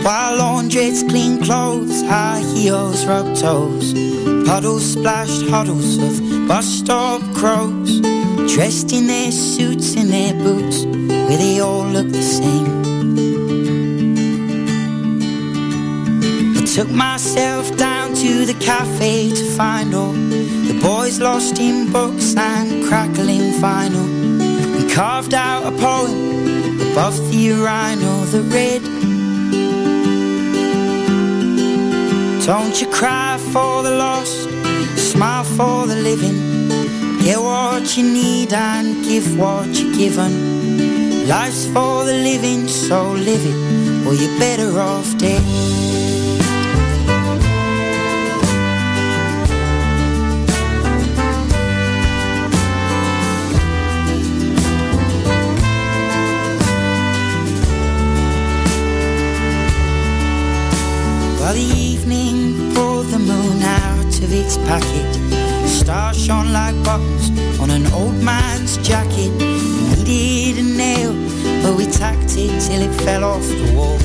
While 0.03 0.37
laundrettes 0.37 1.07
clean 1.09 1.43
clothes, 1.43 2.01
high 2.03 2.39
heels 2.53 3.05
rub 3.05 3.35
toes. 3.35 3.93
Puddles 4.47 4.93
splashed 4.93 5.49
huddles 5.49 5.97
of 5.97 6.47
bus 6.47 6.65
stop 6.65 7.21
crows. 7.35 7.99
Dressed 8.53 8.93
in 8.93 9.07
their 9.07 9.31
suits 9.31 9.95
and 9.95 10.09
their 10.09 10.33
boots, 10.33 10.85
where 10.85 11.37
they 11.37 11.59
all 11.59 11.85
look 11.85 12.09
the 12.09 12.21
same. 12.21 12.80
Took 16.81 16.95
myself 16.95 17.77
down 17.77 18.11
to 18.15 18.43
the 18.43 18.55
cafe 18.55 19.29
to 19.29 19.45
find 19.55 19.93
all 19.93 20.13
the 20.13 20.79
boys 20.81 21.19
lost 21.19 21.59
in 21.59 21.91
books 21.91 22.35
and 22.35 22.83
crackling 22.87 23.53
vinyl. 23.61 24.07
And 24.77 24.89
carved 24.89 25.35
out 25.35 25.61
a 25.71 25.77
poem 25.77 26.81
above 26.89 27.15
the 27.29 27.37
urinal 27.37 28.21
that 28.31 28.45
read 28.55 28.81
Don't 32.47 32.81
you 32.81 32.87
cry 32.87 33.37
for 33.53 33.83
the 33.83 33.91
lost, 33.91 34.49
smile 35.11 35.43
for 35.43 35.85
the 35.85 35.97
living. 36.09 36.39
Get 37.19 37.39
what 37.39 37.95
you 37.95 38.03
need 38.11 38.53
and 38.53 39.03
give 39.03 39.37
what 39.37 39.67
you're 39.67 39.93
given. 39.93 41.27
Life's 41.27 41.67
for 41.67 42.05
the 42.05 42.17
living, 42.29 42.67
so 42.67 43.11
live 43.11 43.45
it, 43.51 44.07
or 44.07 44.15
you're 44.15 44.39
better 44.39 44.79
off 44.79 45.15
dead. 45.19 45.70
Of 64.23 64.33
its 64.33 64.57
packet, 64.57 65.67
stars 65.67 66.17
shone 66.23 66.53
like 66.53 66.75
buttons 66.83 67.29
on 67.59 67.69
an 67.71 67.85
old 67.93 68.15
man's 68.23 68.77
jacket. 68.77 69.31
We 69.39 70.03
needed 70.03 70.65
a 70.65 70.67
nail, 70.77 71.13
but 71.63 71.75
we 71.75 71.85
tacked 71.85 72.35
it 72.37 72.59
till 72.61 72.81
it 72.81 72.93
fell 73.01 73.23
off 73.23 73.41
the 73.41 73.73
wall. 73.75 73.97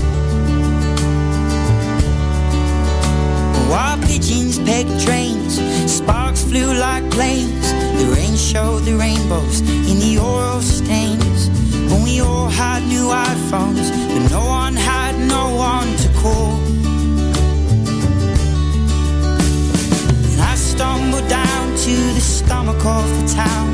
While 3.70 3.98
pigeons 4.06 4.58
pegged 4.58 5.00
trains, 5.04 5.60
sparks 5.90 6.42
flew 6.44 6.72
like 6.74 7.10
planes. 7.10 7.72
The 8.00 8.12
rain 8.14 8.36
showed 8.36 8.84
the 8.84 8.96
rainbows 8.96 9.60
in 9.60 9.98
the 9.98 10.18
oil 10.18 10.60
stains. 10.60 11.50
When 11.90 12.02
we 12.02 12.20
all 12.20 12.48
had 12.48 12.82
new 12.84 13.08
iPhones, 13.08 13.90
but 14.08 14.30
no 14.30 14.44
one 14.46 14.74
had 14.74 15.18
no 15.28 15.54
one 15.54 15.94
to 15.96 16.08
call. 16.20 16.65
I 21.06 21.08
stumbled 21.08 21.30
down 21.30 21.76
to 21.76 22.14
the 22.14 22.20
stomach 22.20 22.84
of 22.84 23.06
the 23.20 23.32
town 23.32 23.68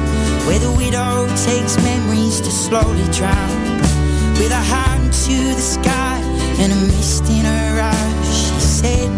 Where 0.47 0.59
the 0.59 0.71
widow 0.73 1.27
takes 1.45 1.77
memories 1.83 2.41
to 2.43 2.51
slowly 2.51 3.05
drown. 3.11 3.81
With 4.37 4.53
a 4.53 4.63
hand 4.75 5.13
to 5.25 5.37
the 5.57 5.61
sky 5.61 6.21
and 6.61 6.73
a 6.73 6.77
mist 6.77 7.25
in 7.31 7.45
her 7.47 7.81
eyes 7.81 8.29
She 8.29 8.61
said 8.61 9.09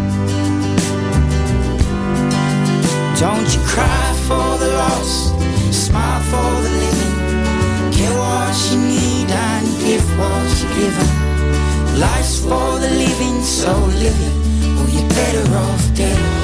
Don't 3.18 3.48
you 3.52 3.60
cry 3.66 4.06
for 4.28 4.58
the 4.62 4.70
lost 4.78 5.34
Smile 5.72 6.22
for 6.30 6.52
the 6.62 6.72
living. 6.84 7.16
Get 7.90 8.12
what 8.14 8.54
you 8.70 8.78
need 8.78 9.28
and 9.28 9.66
give 9.82 10.06
what 10.18 10.46
you're 10.60 10.74
given. 10.78 11.98
Life's 11.98 12.38
for 12.38 12.78
the 12.78 12.90
living, 12.90 13.42
so 13.42 13.72
live 14.02 14.20
it 14.28 14.34
Or 14.78 14.86
you're 14.88 15.08
better 15.08 15.56
off 15.56 15.94
dead 15.96 16.43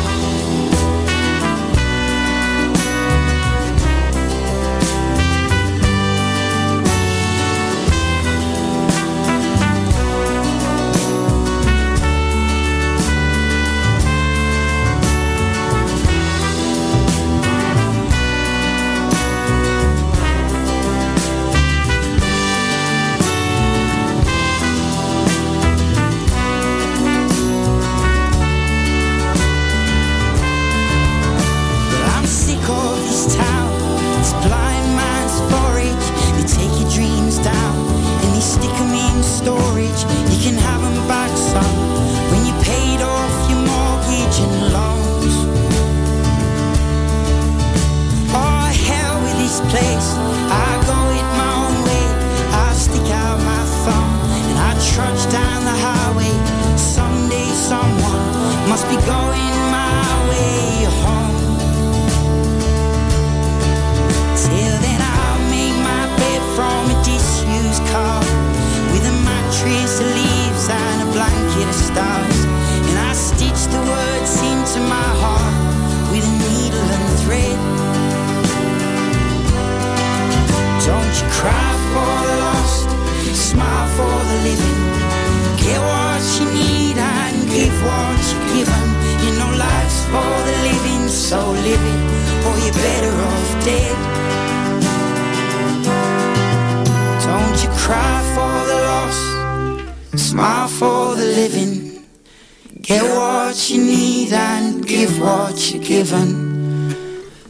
give 105.00 105.18
what 105.18 105.72
you're 105.72 105.82
given. 105.82 106.90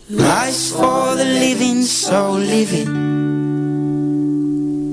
Life's 0.08 0.70
for 0.70 1.16
the 1.16 1.24
living, 1.24 1.82
so 1.82 2.32
live 2.32 2.72
it. 2.72 2.88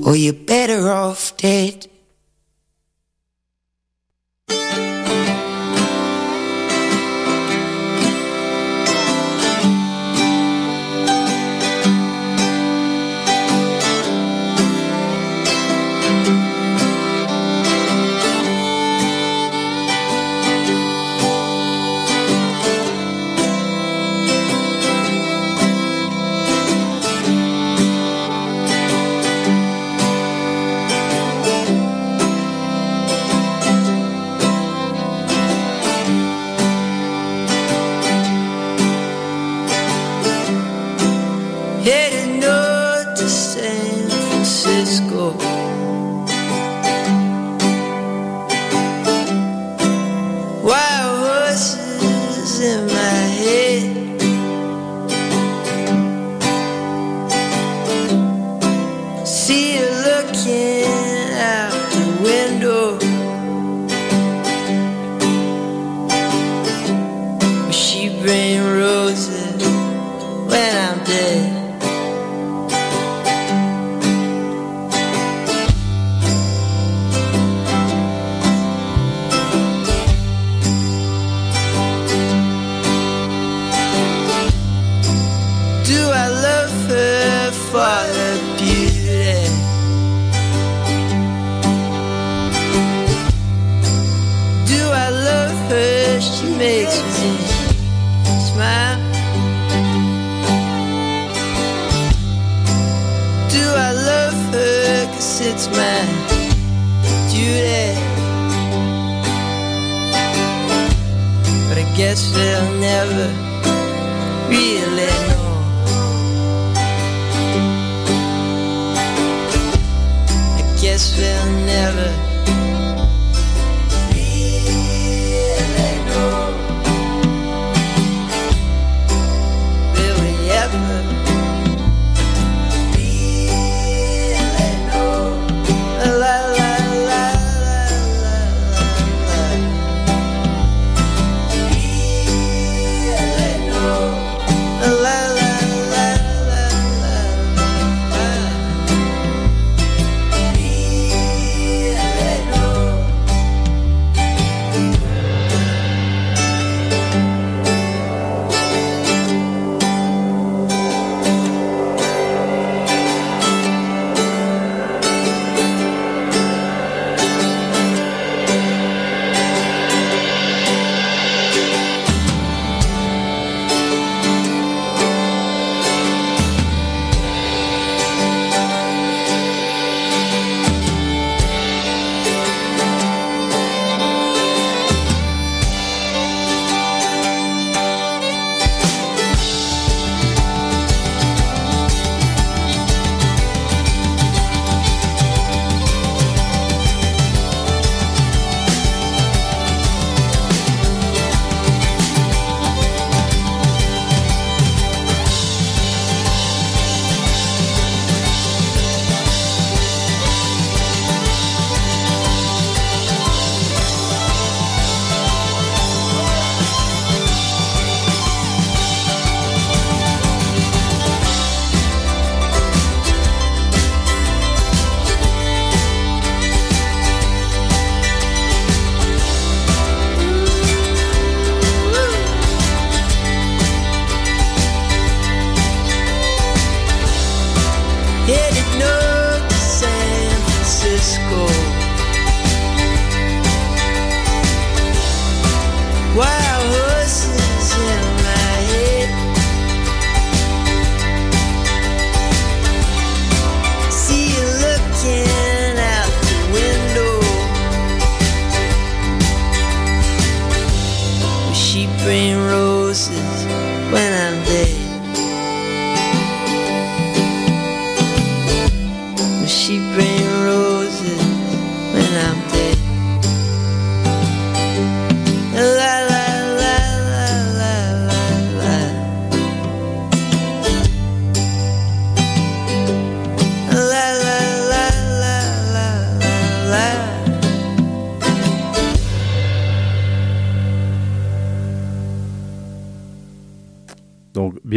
Or 0.08 0.16
you're 0.16 0.34
better 0.34 0.90
off 0.90 1.38
dead. 1.38 1.87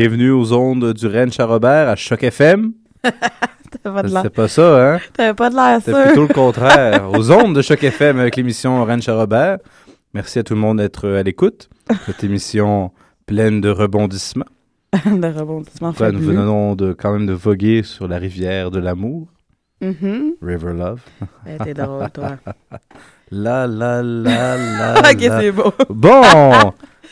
Bienvenue 0.00 0.30
aux 0.30 0.54
ondes 0.54 0.94
du 0.94 1.06
Rennes 1.06 1.30
Charrobert 1.30 1.86
à 1.86 1.94
Choc 1.94 2.22
FM. 2.22 2.72
C'est 3.04 4.30
pas 4.34 4.48
ça, 4.48 4.94
hein? 4.94 4.98
T'avais 5.12 5.34
pas 5.34 5.50
de 5.50 5.56
l'air 5.56 5.78
C'est 5.84 5.92
sûr. 5.92 6.02
plutôt 6.04 6.22
le 6.26 6.32
contraire. 6.32 7.10
aux 7.12 7.30
ondes 7.30 7.54
de 7.54 7.60
Choc 7.60 7.84
FM 7.84 8.18
avec 8.18 8.34
l'émission 8.36 8.82
Rennes 8.82 9.02
Charrobert. 9.02 9.58
Merci 10.14 10.38
à 10.38 10.42
tout 10.42 10.54
le 10.54 10.60
monde 10.60 10.78
d'être 10.78 11.06
à 11.06 11.22
l'écoute. 11.22 11.68
Cette 12.06 12.24
émission 12.24 12.92
pleine 13.26 13.60
de 13.60 13.68
rebondissements. 13.68 14.46
de 15.04 15.38
rebondissements 15.38 15.92
nous 16.12 16.18
venons 16.18 16.76
de, 16.76 16.94
quand 16.94 17.12
même 17.12 17.26
de 17.26 17.34
voguer 17.34 17.82
sur 17.82 18.08
la 18.08 18.16
rivière 18.16 18.70
de 18.70 18.78
l'amour. 18.78 19.28
Mhm. 19.82 20.32
River 20.40 20.72
Love. 20.72 21.02
Eh, 21.46 21.62
t'es 21.62 21.74
drôle, 21.74 22.08
toi. 22.10 22.38
La 23.30 23.66
la 23.66 24.02
la 24.02 24.56
la. 24.56 25.10
Ok, 25.12 25.18
c'est 25.20 25.52
beau. 25.52 25.74
Bon! 25.90 26.22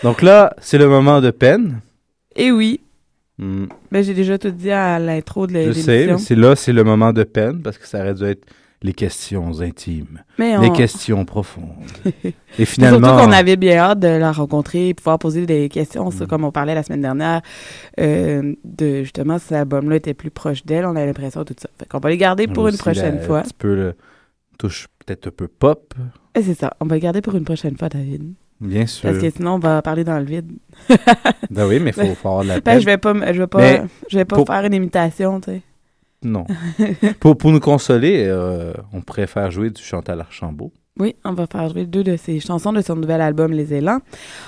Donc 0.03 0.22
là, 0.22 0.55
c'est 0.59 0.78
le 0.78 0.89
moment 0.89 1.20
de 1.20 1.30
peine. 1.30 1.82
Et 2.39 2.51
oui. 2.51 2.80
Hmm. 3.39 3.66
Ben, 3.93 4.03
j'ai 4.03 4.14
déjà 4.14 4.39
tout 4.39 4.51
dit 4.51 4.70
à 4.70 4.99
l'intro 4.99 5.47
de 5.47 5.53
la- 5.53 5.61
Je 5.64 5.68
l'émission. 5.68 5.84
sais, 5.93 6.07
mais 6.07 6.18
c'est 6.18 6.34
là, 6.34 6.57
c'est 6.57 6.72
le 6.72 6.82
moment 6.84 7.12
de 7.12 7.22
peine 7.24 7.61
parce 7.62 7.78
que 7.78 7.86
ça 7.86 8.01
aurait 8.01 8.14
dû 8.14 8.24
être 8.24 8.45
les 8.82 8.93
questions 8.93 9.61
intimes, 9.61 10.22
Mais 10.39 10.57
les 10.59 10.68
on- 10.68 10.72
questions 10.72 11.24
profondes. 11.24 11.64
Et 12.61 12.64
finalement, 12.64 13.09
Surtout 13.09 13.24
qu'on 13.26 13.32
avait 13.32 13.57
bien 13.57 13.76
hâte 13.78 13.99
de 14.01 14.07
la 14.09 14.30
rencontrer 14.32 14.89
et 14.91 14.95
pouvoir 14.95 15.18
poser 15.18 15.47
des 15.47 15.68
questions, 15.68 16.07
Mm. 16.09 16.12
ça, 16.12 16.26
comme 16.26 16.45
on 16.45 16.53
parlait 16.53 16.74
la 16.76 16.82
semaine 16.84 17.03
dernière, 17.03 17.43
euh, 18.01 18.55
de 18.64 19.03
justement 19.03 19.39
si 19.39 19.47
cet 19.49 19.57
album-là 19.59 19.97
était 19.97 20.14
plus 20.14 20.30
proche 20.30 20.64
d'elle, 20.64 20.84
on 20.86 20.95
a 20.97 21.05
l'impression 21.05 21.41
de 21.41 21.47
tout 21.47 21.55
ça. 21.59 21.68
Fait 21.78 21.86
qu'on 21.89 21.99
va 21.99 22.09
les 22.11 22.16
garder 22.18 22.47
pour 22.47 22.68
une 22.68 22.76
prochaine 22.76 23.16
la- 23.16 23.22
fois. 23.22 23.39
Un 23.41 23.43
petit 23.43 23.55
peu 23.59 23.74
le 23.74 23.95
touche 24.59 24.86
peut-être 25.05 25.26
un 25.28 25.32
peu 25.32 25.49
pop, 25.49 25.95
Et 26.36 26.43
c'est 26.43 26.55
ça, 26.55 26.72
on 26.80 26.86
va 26.86 26.95
le 26.97 27.01
garder 27.01 27.20
pour 27.20 27.34
une 27.36 27.45
prochaine 27.45 27.76
fois, 27.76 27.89
David. 27.89 28.32
Bien 28.61 28.86
sûr. 28.86 29.09
Parce 29.11 29.22
que 29.22 29.30
sinon, 29.30 29.54
on 29.54 29.59
va 29.59 29.82
parler 29.82 30.04
dans 30.04 30.18
le 30.18 30.24
vide. 30.24 30.50
Ben 31.50 31.66
oui, 31.66 31.80
mais 31.80 31.92
faut, 31.92 32.14
faut 32.14 32.28
avoir 32.28 32.42
de 32.44 32.48
la 32.48 32.54
Ben, 32.56 32.62
peine. 32.62 32.80
je 32.80 32.84
vais 32.86 32.98
pas, 32.98 33.14
je 33.32 33.38
vais 33.40 33.46
pas, 33.46 33.59
Mais 33.59 33.82
je 34.09 34.18
vais 34.18 34.24
pas 34.24 34.36
pour- 34.36 34.46
faire 34.46 34.64
une 34.64 34.74
imitation, 34.74 35.40
tu 35.40 35.50
sais. 35.52 35.62
Non. 36.22 36.44
pour, 37.20 37.38
pour 37.38 37.52
nous 37.52 37.61
consoler, 37.61 38.24
euh, 38.26 38.72
on 38.92 39.00
préfère 39.00 39.50
jouer 39.50 39.70
du 39.70 39.80
Chantal 39.82 40.20
Archambault. 40.20 40.72
Oui, 40.98 41.14
on 41.24 41.32
va 41.32 41.46
faire 41.46 41.68
jouer 41.68 41.86
deux 41.86 42.02
de 42.02 42.16
ses 42.16 42.40
chansons 42.40 42.72
de 42.72 42.80
son 42.80 42.96
nouvel 42.96 43.20
album 43.20 43.52
Les 43.52 43.72
Élans. 43.72 44.00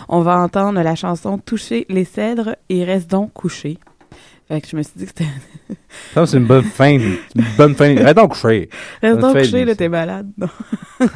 On 0.08 0.20
va 0.20 0.36
entendre 0.40 0.82
la 0.82 0.96
chanson 0.96 1.38
Toucher 1.38 1.86
les 1.88 2.04
cèdres 2.04 2.56
et 2.68 2.82
reste 2.84 3.08
donc 3.08 3.32
couché. 3.32 3.78
Je 4.51 4.76
me 4.76 4.82
suis 4.82 4.92
dit 4.96 5.05
que 5.05 5.12
c'était. 5.16 5.30
Ça, 6.12 6.26
c'est 6.26 6.36
une 6.36 6.46
bonne 6.46 6.64
fin. 6.64 6.90
Une 6.98 7.18
bonne 7.57 7.74
fin. 7.76 7.94
Reste 7.94 8.16
donc 8.16 8.32
couché. 8.32 8.68
Reste 9.01 9.20
donc 9.20 9.36
couché, 9.36 9.64
là, 9.64 9.76
t'es 9.76 9.88
malade. 9.88 10.32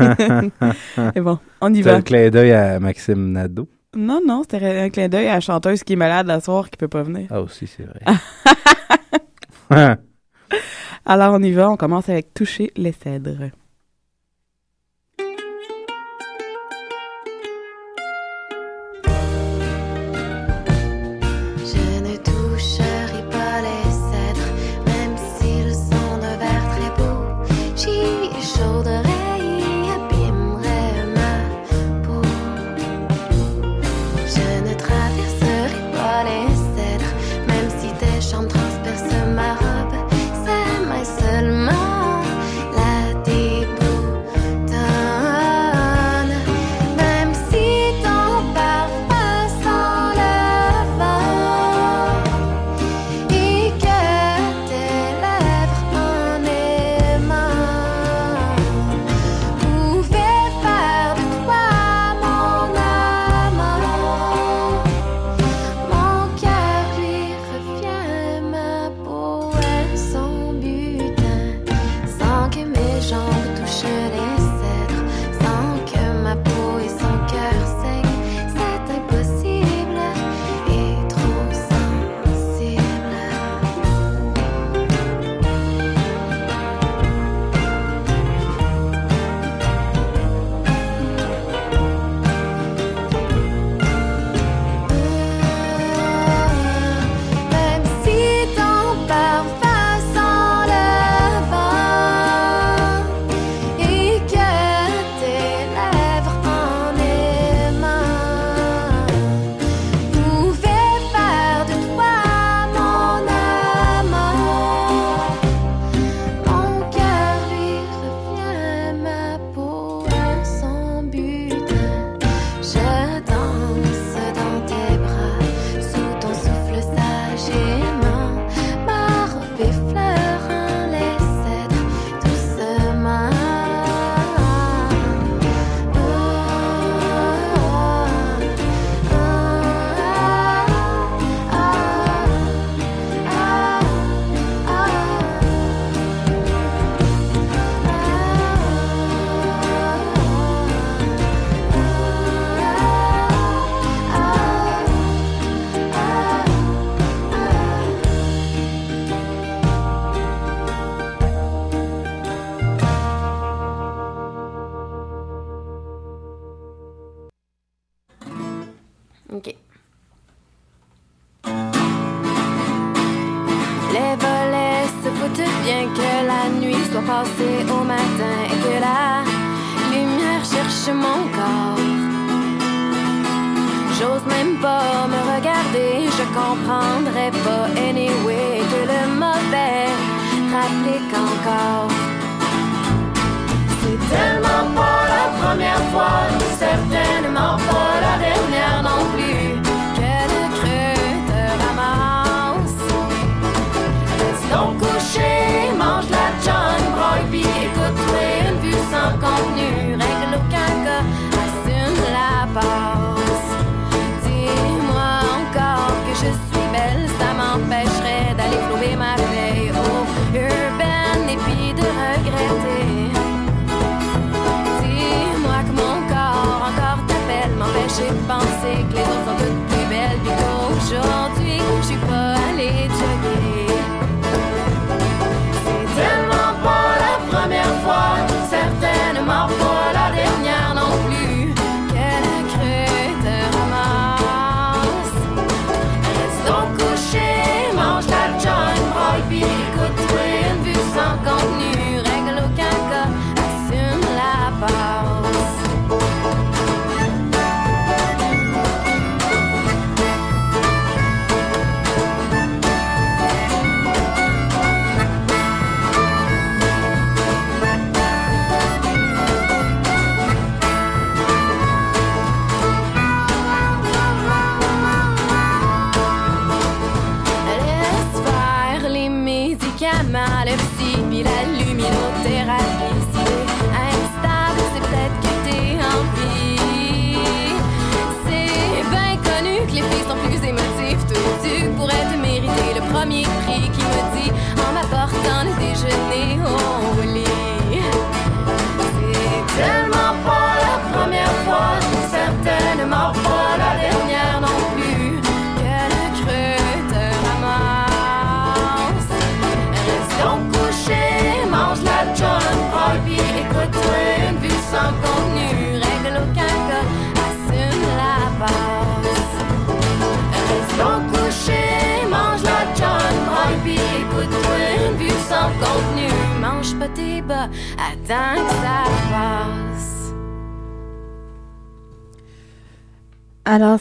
Mais 1.15 1.21
bon, 1.21 1.39
on 1.61 1.75
y 1.75 1.83
va. 1.83 1.93
T'as 1.93 1.97
un 1.99 2.03
clin 2.03 2.31
d'œil 2.31 2.53
à 2.53 2.79
Maxime 2.79 3.33
Nadeau? 3.33 3.69
Non, 3.97 4.21
non, 4.25 4.43
c'était 4.43 4.79
un 4.79 4.91
clin 4.91 5.09
d'œil 5.09 5.27
à 5.27 5.35
la 5.35 5.41
chanteuse 5.41 5.83
qui 5.83 5.95
est 5.95 5.97
malade 5.97 6.29
la 6.29 6.41
soir 6.41 6.71
qui 6.71 6.77
peut 6.77 6.89
pas 6.89 7.03
venir. 7.03 7.27
Ah, 7.31 7.41
aussi, 7.41 7.67
c'est 7.67 7.85
vrai. 7.85 8.01
Alors, 11.05 11.35
on 11.35 11.43
y 11.43 11.51
va. 11.51 11.71
On 11.71 11.77
commence 11.77 12.09
avec 12.09 12.33
Toucher 12.35 12.71
les 12.77 12.93
cèdres. 12.93 13.51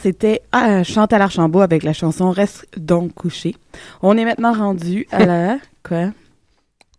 C'était 0.04 0.42
ah, 0.52 0.84
Chantal 0.84 1.22
Archambault 1.22 1.62
avec 1.62 1.84
la 1.84 1.94
chanson 1.94 2.30
Reste 2.32 2.68
donc 2.78 3.14
couché. 3.14 3.56
On 4.02 4.18
est 4.18 4.26
maintenant 4.26 4.52
rendu 4.54 5.08
à 5.12 5.26
la. 5.26 5.58
Quoi? 5.84 6.12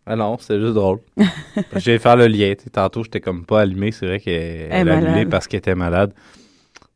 Ah 0.07 0.17
non, 0.17 0.39
c'est 0.41 0.59
juste 0.59 0.73
drôle. 0.73 1.01
J'ai 1.77 1.99
fait 1.99 2.17
le 2.17 2.27
lien. 2.29 2.55
Tantôt, 2.73 3.05
j'étais 3.05 3.21
comme 3.21 3.45
pas 3.45 3.61
allumé. 3.61 3.93
C'est 3.93 4.07
vrai 4.07 4.21
qu'elle 4.21 4.69
elle 4.71 4.89
a 4.89 4.97
allumé 4.97 5.11
malade. 5.11 5.31
parce 5.31 5.47
qu'elle 5.47 5.59
était 5.59 5.75
malade. 5.75 6.13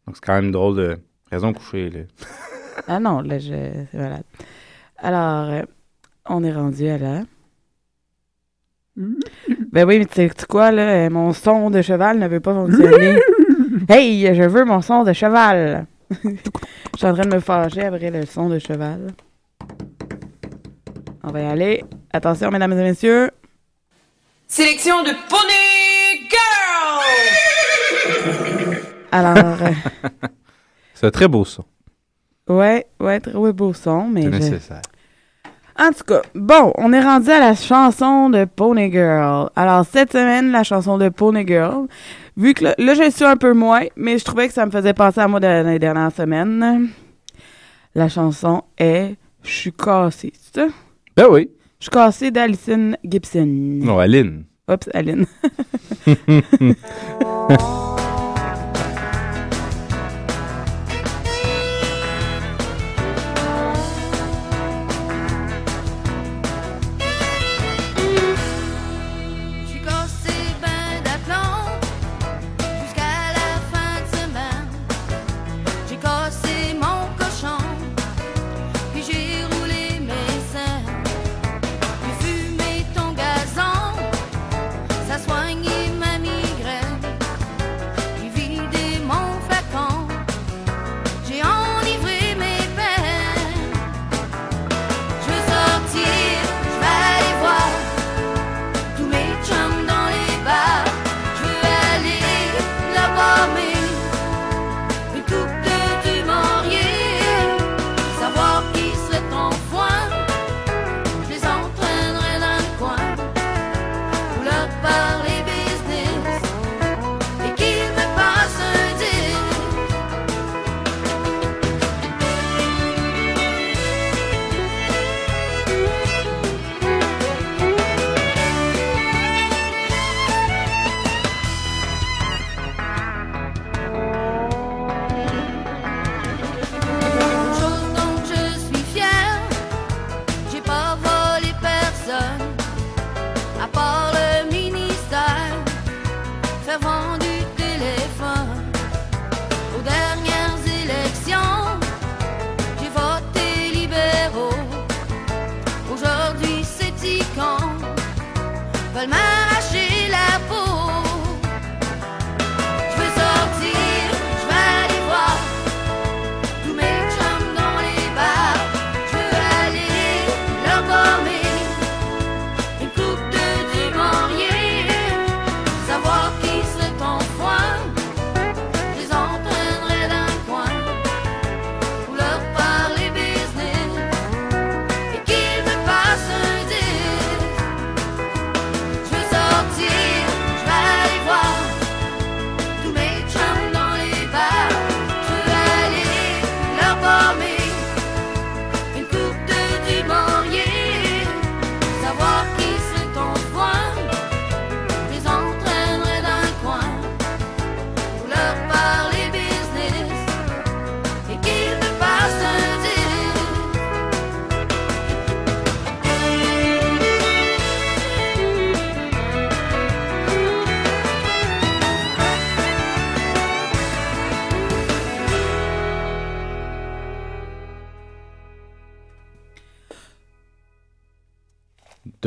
Donc, 0.06 0.16
c'est 0.16 0.24
quand 0.24 0.34
même 0.34 0.50
drôle 0.50 0.76
de. 0.76 0.98
Raison 1.30 1.52
couchée, 1.52 1.90
là. 1.90 2.00
Ah 2.86 2.98
non, 3.00 3.20
là, 3.20 3.38
je. 3.38 3.52
C'est 3.92 3.98
malade. 3.98 4.24
Alors, 4.96 5.50
euh, 5.50 5.62
on 6.26 6.42
est 6.42 6.52
rendu 6.52 6.88
à 6.88 6.96
la. 6.96 7.20
Ben 8.96 9.86
oui, 9.86 9.98
mais 9.98 10.06
tu 10.06 10.14
sais 10.14 10.30
quoi, 10.48 10.72
là? 10.72 11.06
euh, 11.06 11.11
Mon 11.11 11.34
son 11.34 11.68
de 11.68 11.82
cheval 11.82 12.18
ne 12.18 12.26
veut 12.28 12.40
pas 12.40 12.54
fonctionner. 12.54 13.18
hey, 13.90 14.34
je 14.34 14.42
veux 14.42 14.64
mon 14.64 14.80
son 14.80 15.04
de 15.04 15.12
cheval! 15.12 15.86
Je 16.11 16.16
suis 16.96 17.06
en 17.06 17.14
train 17.14 17.24
de 17.26 17.34
me 17.34 17.40
fâcher 17.40 17.84
après 17.84 18.11
le 18.11 18.24
son 18.26 18.48
de 18.48 18.59
cheval. 18.59 19.09
On 21.22 21.30
va 21.30 21.40
y 21.40 21.46
aller. 21.46 21.84
Attention, 22.12 22.50
mesdames 22.50 22.72
et 22.72 22.82
messieurs. 22.82 23.30
Sélection 24.46 25.02
de 25.02 25.11
Pony 25.28 26.28
Girl! 26.30 27.04
Alors, 29.12 29.62
euh, 29.62 29.70
C'est 30.94 31.06
un 31.06 31.11
très 31.11 31.28
beau 31.28 31.44
son. 31.44 31.64
ouais, 32.48 32.86
ouais, 33.00 33.20
très 33.20 33.52
beau 33.52 33.72
son, 33.74 34.09
mais. 34.09 34.22
C'est 34.22 34.32
je- 34.32 34.38
nécessaire. 34.38 34.82
En 35.80 35.92
tout 35.92 36.02
cas, 36.04 36.22
bon, 36.34 36.72
on 36.76 36.92
est 36.92 37.00
rendu 37.00 37.30
à 37.30 37.38
la 37.38 37.54
chanson 37.54 38.30
de 38.30 38.44
Pony 38.46 38.90
Girl. 38.90 39.48
Alors, 39.54 39.86
cette 39.86 40.11
semaine, 40.11 40.50
la 40.50 40.64
chanson 40.64 40.98
de 40.98 41.09
Pony 41.09 41.46
Girl, 41.46 41.86
vu 42.39 42.55
que 42.55 42.64
là, 42.64 42.74
là, 42.78 42.95
je 42.95 43.11
suis 43.11 43.24
un 43.24 43.36
peu 43.36 43.53
moins, 43.53 43.84
mais 43.97 44.16
je 44.16 44.24
trouvais 44.24 44.49
que 44.49 44.55
ça 44.55 44.64
me 44.64 44.70
faisait 44.70 44.95
penser 44.95 45.20
à 45.20 45.28
moi 45.28 45.41
dans 45.41 45.66
les 45.66 45.78
dernières 45.78 46.12
semaines. 46.12 46.89
La 47.95 48.09
chanson 48.09 48.62
est 48.78 49.16
Je 49.43 49.51
suis 49.51 49.72
cassée, 49.72 50.32
c'est 50.34 50.61
ça? 50.61 50.68
Ben 51.16 51.26
oui. 51.30 51.51
Je 51.80 51.84
suis 51.84 51.91
cassée 51.91 52.30
d'Alison 52.30 52.93
Gibson. 53.05 53.47
Non, 53.47 53.99
Aline. 53.99 54.45
Oups, 54.68 54.89
Aline. 54.95 55.26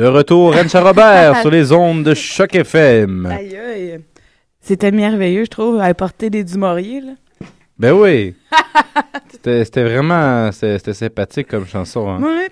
De 0.02 0.08
retour, 0.08 0.52
Rencha 0.52 0.80
Robert 0.80 1.36
sur 1.42 1.50
les 1.52 1.70
ondes 1.70 2.02
de 2.02 2.12
Choc 2.12 2.56
FM. 2.56 3.24
Aïe, 3.26 3.56
aïe. 3.56 4.00
C'était 4.60 4.90
merveilleux, 4.90 5.44
je 5.44 5.50
trouve, 5.50 5.80
à 5.80 5.94
porter 5.94 6.28
des 6.28 6.42
Dumouriez, 6.42 7.02
là. 7.02 7.12
Ben 7.78 7.92
oui. 7.92 8.34
C'était 9.30 9.64
c'était 9.64 9.84
vraiment 9.84 10.50
c'était 10.50 10.78
c'était 10.78 10.94
sympathique 10.94 11.46
comme 11.46 11.66
chanson. 11.66 12.08
Hein. 12.08 12.48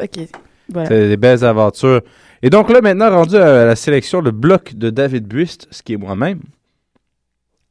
OK. 0.00 0.28
Voilà. 0.72 0.88
C'est 0.88 1.08
des 1.08 1.16
belles 1.16 1.44
aventures. 1.44 2.02
Et 2.42 2.48
donc 2.50 2.70
là, 2.70 2.80
maintenant, 2.80 3.10
rendu 3.10 3.34
à 3.34 3.64
la 3.64 3.74
sélection, 3.74 4.20
le 4.20 4.30
bloc 4.30 4.74
de 4.76 4.90
David 4.90 5.26
Buist, 5.26 5.66
ce 5.72 5.82
qui 5.82 5.94
est 5.94 5.96
moi-même. 5.96 6.42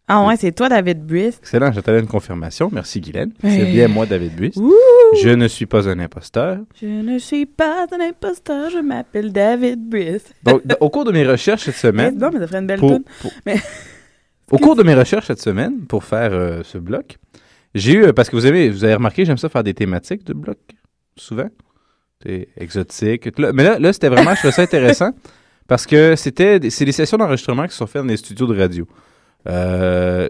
Ah 0.10 0.26
ouais, 0.26 0.38
c'est 0.38 0.54
toi, 0.54 0.70
David 0.70 1.06
Brice. 1.06 1.38
Excellent, 1.40 1.72
j'attendais 1.74 2.00
une 2.00 2.08
confirmation. 2.08 2.70
Merci, 2.72 3.02
Guylaine. 3.02 3.34
C'est 3.42 3.66
bien 3.66 3.90
moi, 3.90 4.06
David 4.06 4.36
Buist. 4.36 4.56
Ouh! 4.58 4.74
Je 5.22 5.30
ne 5.30 5.48
suis 5.50 5.66
pas 5.66 5.90
un 5.90 6.00
imposteur. 6.00 6.60
Je 6.80 6.86
ne 6.86 7.20
suis 7.20 7.46
pas 7.46 7.86
un 7.92 8.00
imposteur, 8.10 8.70
je 8.70 8.78
m'appelle 8.80 9.34
David 9.34 9.90
Brice. 9.90 10.24
Donc, 10.44 10.62
au 10.80 10.90
cours 10.90 11.04
de 11.04 11.12
mes 11.12 11.26
recherches 11.26 11.64
cette 11.66 11.76
semaine... 11.76 12.14
Eh, 12.16 12.20
non, 12.20 12.30
mais 12.32 12.40
ça 12.40 12.48
ferait 12.48 12.60
une 12.60 12.68
belle 12.68 12.80
pour- 12.80 12.92
toune. 12.92 13.04
pour- 13.22 13.32
Mais 13.46 13.58
Au 14.52 14.58
cours 14.58 14.78
de 14.78 14.84
mes 14.84 14.96
recherches 14.96 15.28
cette 15.28 15.42
semaine, 15.42 15.82
pour 15.88 16.06
faire 16.06 16.32
euh, 16.32 16.62
ce 16.64 16.78
bloc, 16.78 17.18
j'ai 17.76 17.96
eu, 17.96 18.14
parce 18.14 18.30
que 18.30 18.38
vous 18.38 18.46
avez, 18.46 18.70
vous 18.70 18.86
avez 18.86 18.94
remarqué, 18.94 19.26
j'aime 19.26 19.38
ça 19.38 19.50
faire 19.50 19.64
des 19.64 19.74
thématiques 19.74 20.24
de 20.24 20.32
bloc, 20.34 20.58
souvent. 21.18 21.50
C'est 22.24 22.48
exotique. 22.56 23.38
Mais 23.54 23.64
là, 23.66 23.78
là 23.78 23.92
c'était 23.92 24.08
vraiment, 24.08 24.32
je 24.32 24.38
trouvais 24.38 24.54
ça 24.54 24.62
intéressant, 24.62 25.12
parce 25.68 25.86
que 25.86 26.16
c'était, 26.16 26.62
c'est 26.70 26.86
des 26.86 26.94
sessions 26.94 27.18
d'enregistrement 27.18 27.68
qui 27.68 27.76
sont 27.76 27.88
faites 27.88 28.02
dans 28.04 28.08
des 28.08 28.16
studios 28.16 28.48
de 28.48 28.58
radio. 28.58 28.88
Euh, 29.48 30.28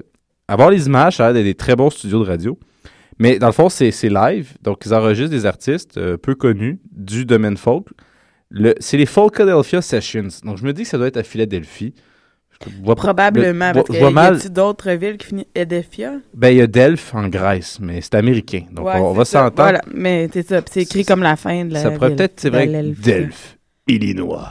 avoir 0.47 0.69
les 0.69 0.85
images, 0.87 1.17
ça 1.17 1.27
a 1.27 1.31
l'air 1.33 1.43
des 1.43 1.55
très 1.55 1.75
bons 1.75 1.89
studios 1.89 2.23
de 2.23 2.29
radio. 2.29 2.57
Mais 3.19 3.39
dans 3.39 3.47
le 3.47 3.53
fond, 3.53 3.69
c'est 3.69 3.91
live. 4.03 4.53
Donc, 4.61 4.85
ils 4.85 4.93
enregistrent 4.93 5.31
des 5.31 5.45
artistes 5.45 5.97
euh, 5.97 6.17
peu 6.17 6.35
connus 6.35 6.79
du 6.91 7.25
domaine 7.25 7.57
folk. 7.57 7.87
Le- 8.49 8.75
C'est 8.79 8.97
les 8.97 9.07
Folkadelphia 9.07 9.81
Sessions. 9.81 10.27
Donc, 10.43 10.57
je 10.57 10.63
me 10.63 10.71
dis 10.71 10.83
que 10.83 10.87
ça 10.89 10.97
doit 10.97 11.07
être 11.07 11.17
à 11.17 11.23
Philadelphie. 11.23 11.95
Je 12.63 12.69
vois 12.83 12.95
probablement, 12.95 13.67
le- 13.69 13.73
parce 13.73 13.87
je 13.87 13.91
qu'il 13.93 14.01
vois 14.01 14.23
y 14.23 14.27
a 14.45 14.49
d'autres 14.49 14.91
villes 14.91 15.17
qui 15.17 15.27
finissent 15.27 15.45
Edefia? 15.53 16.13
Ben, 16.33 16.49
il 16.49 16.57
y 16.57 16.61
a 16.61 16.67
Delphes 16.67 17.13
en 17.13 17.27
Grèce, 17.27 17.79
mais 17.81 18.01
c'est 18.01 18.15
américain. 18.15 18.61
Donc, 18.71 18.85
Ouais, 18.87 18.93
on, 18.99 19.09
on 19.09 19.13
va 19.13 19.25
s'entendre. 19.25 19.53
Voilà, 19.55 19.81
mais 19.93 20.29
c'est 20.31 20.47
ça. 20.47 20.61
C'est 20.71 20.83
écrit 20.83 21.05
comme 21.05 21.21
la 21.23 21.35
fin 21.35 21.65
de 21.65 21.73
la 21.73 21.81
Ça 21.81 21.91
pourrait 21.91 22.15
peut-être, 22.15 22.39
c'est 22.39 22.49
vrai. 22.49 22.67
Delphes, 22.67 23.57
Illinois. 23.87 24.49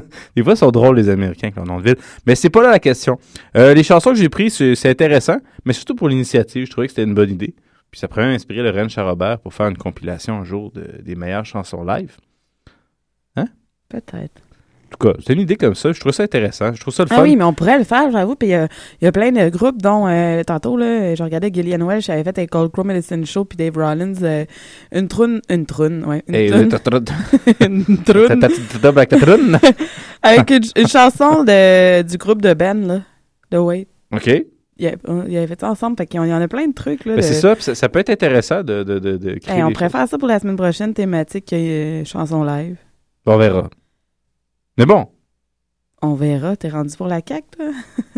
Des 0.36 0.42
fois, 0.42 0.54
ils 0.54 0.56
sont 0.58 0.70
drôles, 0.70 0.96
les 0.96 1.08
Américains, 1.08 1.48
avec 1.48 1.56
leur 1.56 1.66
nom 1.66 1.78
de 1.78 1.84
ville. 1.84 1.96
Mais 2.26 2.34
c'est 2.34 2.50
pas 2.50 2.62
là 2.62 2.70
la 2.70 2.78
question. 2.78 3.18
Euh, 3.56 3.74
les 3.74 3.82
chansons 3.82 4.10
que 4.10 4.16
j'ai 4.16 4.28
prises, 4.28 4.54
c'est 4.74 4.88
intéressant, 4.90 5.36
mais 5.64 5.72
surtout 5.72 5.94
pour 5.94 6.08
l'initiative, 6.08 6.66
je 6.66 6.70
trouvais 6.70 6.86
que 6.86 6.92
c'était 6.92 7.04
une 7.04 7.14
bonne 7.14 7.30
idée. 7.30 7.54
Puis 7.90 8.00
ça 8.00 8.08
pourrait 8.08 8.24
inspirer 8.24 8.62
le 8.62 8.70
Rennes 8.70 8.90
Charrobert 8.90 9.38
pour 9.38 9.54
faire 9.54 9.66
une 9.68 9.78
compilation 9.78 10.38
un 10.40 10.44
jour 10.44 10.70
de- 10.72 11.00
des 11.02 11.14
meilleures 11.14 11.46
chansons 11.46 11.84
live. 11.84 12.16
Hein? 13.36 13.46
Peut-être. 13.88 14.42
En 14.90 14.96
tout 14.96 15.06
cas, 15.12 15.18
c'est 15.24 15.34
une 15.34 15.40
idée 15.40 15.56
comme 15.56 15.74
ça. 15.74 15.92
Je 15.92 16.00
trouve 16.00 16.12
ça 16.12 16.22
intéressant. 16.22 16.72
Je 16.72 16.80
trouve 16.80 16.94
ça 16.94 17.02
le 17.04 17.08
Ah 17.12 17.16
fun. 17.16 17.22
oui, 17.22 17.36
mais 17.36 17.44
on 17.44 17.52
pourrait 17.52 17.76
le 17.76 17.84
faire, 17.84 18.10
j'avoue. 18.10 18.36
Puis 18.36 18.48
il 18.48 18.52
y 18.52 18.54
a- 18.54 18.68
il 19.02 19.04
y, 19.04 19.06
a 19.06 19.12
plein 19.12 19.30
de 19.32 19.48
groupes, 19.50 19.82
dont 19.82 20.06
euh, 20.08 20.42
tantôt, 20.44 20.78
là, 20.78 21.14
je 21.14 21.22
regardais 21.22 21.50
Gillian 21.52 21.86
Welch, 21.86 22.08
avait 22.08 22.24
fait 22.24 22.38
un 22.38 22.46
Cold 22.46 22.72
Crow 22.72 22.84
Medicine 22.84 23.26
Show, 23.26 23.44
puis 23.44 23.58
Dave 23.58 23.76
Rollins, 23.76 24.14
euh, 24.22 24.44
une 24.92 25.06
trune, 25.08 25.42
une 25.50 25.66
trune, 25.66 26.04
ouais. 26.06 26.22
Une 26.26 26.34
Hey, 26.34 26.50
trune. 26.50 26.70
une 27.60 27.98
trune. 28.02 29.58
Avec 30.22 30.50
une, 30.50 30.62
une 30.82 30.88
chanson 30.88 31.44
de, 31.44 32.02
du 32.02 32.16
groupe 32.16 32.42
de 32.42 32.54
Ben, 32.54 32.86
là, 32.86 33.00
de 33.50 33.58
Wait. 33.58 33.88
OK. 34.14 34.30
Il 34.80 34.86
avait, 34.86 35.46
fait 35.48 35.60
ça 35.60 35.70
ensemble, 35.70 35.96
fait 35.98 36.06
qu'il 36.06 36.20
y 36.24 36.32
en 36.32 36.40
a 36.40 36.48
plein 36.48 36.66
de 36.68 36.72
trucs, 36.72 37.04
là. 37.04 37.14
Ben, 37.14 37.20
de- 37.20 37.22
c'est 37.22 37.34
ça, 37.34 37.54
ça, 37.58 37.74
ça 37.74 37.88
peut 37.88 37.98
être 37.98 38.10
intéressant 38.10 38.62
de, 38.62 38.84
de, 38.84 38.98
de, 39.00 39.38
créer 39.38 39.56
Hey, 39.56 39.62
on 39.64 39.68
des 39.68 39.74
préfère 39.74 40.06
ça 40.08 40.16
pour 40.18 40.28
la 40.28 40.38
semaine 40.38 40.56
prochaine, 40.56 40.94
thématique 40.94 41.52
euh, 41.52 42.04
chanson 42.04 42.44
live. 42.44 42.76
choses. 43.26 43.34
On 43.34 43.36
verra. 43.36 43.68
Mais 44.78 44.86
bon, 44.86 45.08
On 46.02 46.14
verra, 46.14 46.56
t'es 46.56 46.68
rendu 46.68 46.96
pour 46.96 47.08
la 47.08 47.20
CAQ, 47.26 47.44
toi? 47.56 47.66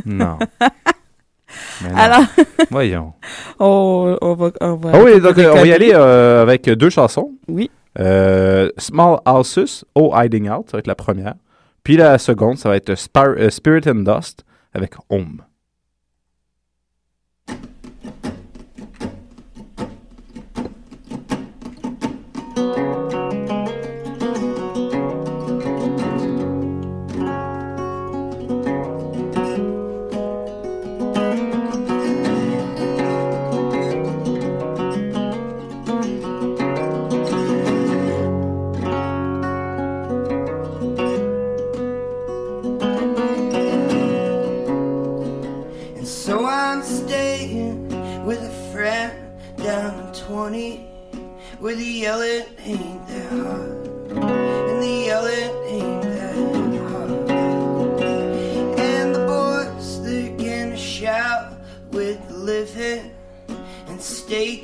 Non. 0.05 0.39
Alors, 1.97 2.23
Voyons. 2.71 3.15
on, 3.59 4.17
on 4.21 4.35
va, 4.35 4.51
on 4.61 4.75
va. 4.77 4.91
Ah 4.95 5.03
oui, 5.03 5.21
donc 5.21 5.37
on 5.37 5.41
euh, 5.41 5.53
on 5.53 5.57
va 5.57 5.67
y 5.67 5.73
aller 5.73 5.91
euh, 5.95 6.43
avec 6.43 6.69
deux 6.69 6.91
chansons. 6.91 7.33
Oui. 7.49 7.71
Euh, 7.99 8.71
Small 8.77 9.19
Houses, 9.27 9.85
Oh 9.95 10.13
Hiding 10.15 10.49
Out, 10.49 10.67
ça 10.71 10.77
va 10.77 10.79
être 10.81 10.87
la 10.87 10.95
première. 10.95 11.35
Puis 11.83 11.97
la 11.97 12.19
seconde, 12.19 12.59
ça 12.59 12.69
va 12.69 12.77
être 12.77 12.91
euh, 12.91 13.51
Spirit 13.51 13.89
and 13.89 14.05
Dust 14.05 14.45
avec 14.75 14.93
Home. 15.09 15.43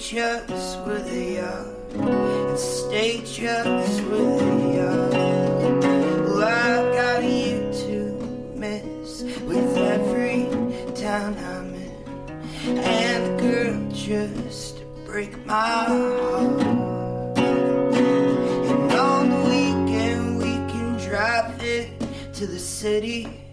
Just 0.07 0.79
where 0.87 1.01
they 1.01 1.41
are. 1.41 1.67
And 1.95 2.57
stay 2.57 3.23
just 3.25 4.01
where 4.05 4.39
they 4.39 4.79
are. 4.79 5.11
Well, 6.23 6.45
I've 6.45 6.95
got 6.95 7.25
you 7.25 7.59
to 7.73 7.97
miss 8.55 9.23
with 9.43 9.77
every 9.77 10.45
town 10.95 11.37
I'm 11.39 11.75
in. 11.75 12.79
And 12.79 13.25
a 13.25 13.43
girl 13.43 13.91
just 13.91 14.79
to 14.79 14.85
break 15.05 15.45
my 15.45 15.85
heart. 15.85 16.61
And 18.69 18.93
on 18.93 19.31
the 19.31 19.43
weekend 19.51 20.39
we 20.39 20.55
can 20.71 20.97
drive 20.99 21.61
it 21.61 21.91
to 22.35 22.47
the 22.47 22.61
city 22.61 23.47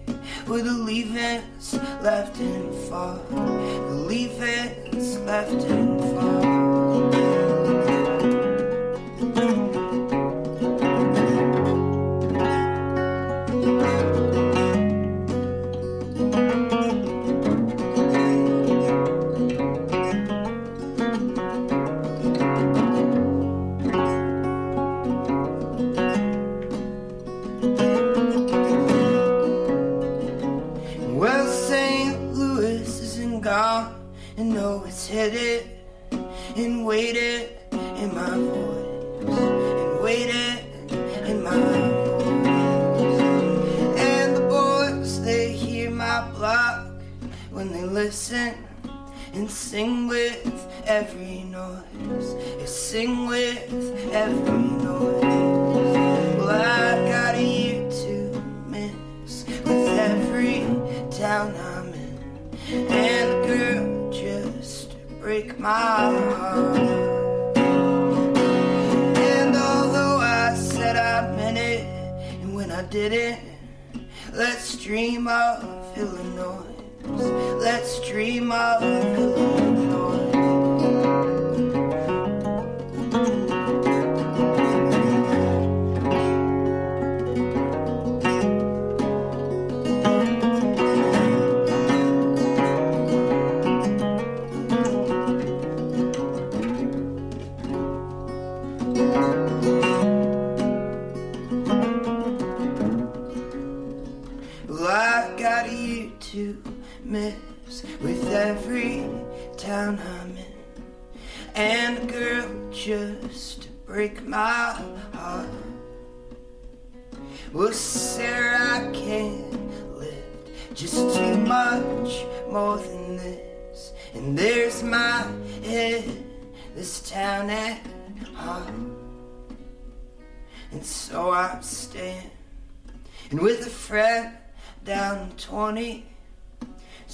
where 0.46 0.62
the 0.62 0.72
leavings 0.72 1.74
left 2.04 2.40
and 2.40 2.76
far. 2.90 3.18
The 3.32 4.06
leavings 4.08 5.18
left 5.20 5.64
and 5.64 5.83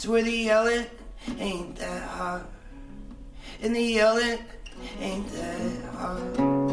where 0.10 0.24
the 0.24 0.32
yelling 0.32 0.86
ain't 1.38 1.76
that 1.76 2.02
hard. 2.02 2.42
And 3.62 3.76
the 3.76 3.82
yelling 3.82 4.40
ain't 5.00 5.32
that 5.34 5.86
hard. 5.94 6.69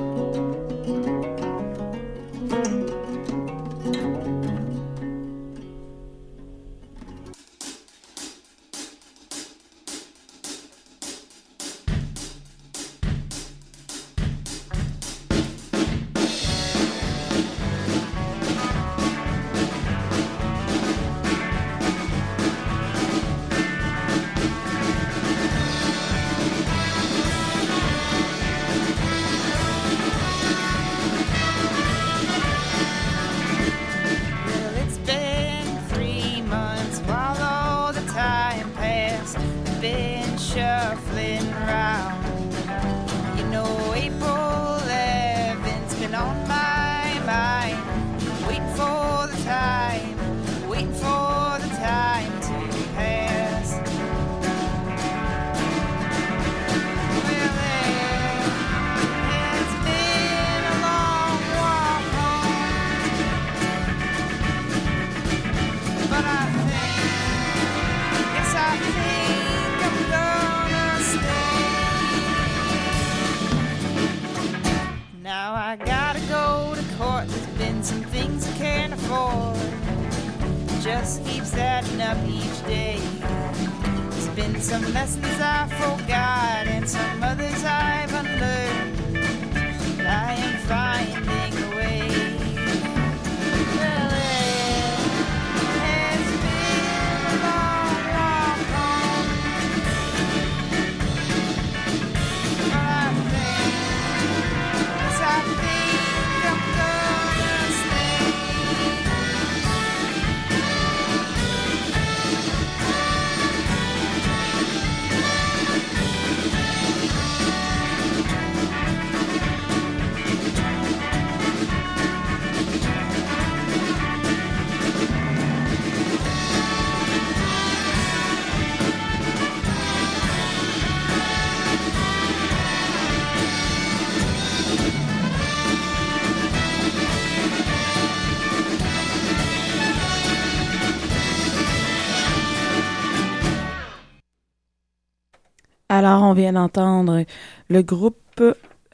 Alors, 146.07 146.23
on 146.23 146.33
vient 146.35 146.53
d'entendre 146.53 147.25
le 147.69 147.83
groupe. 147.83 148.43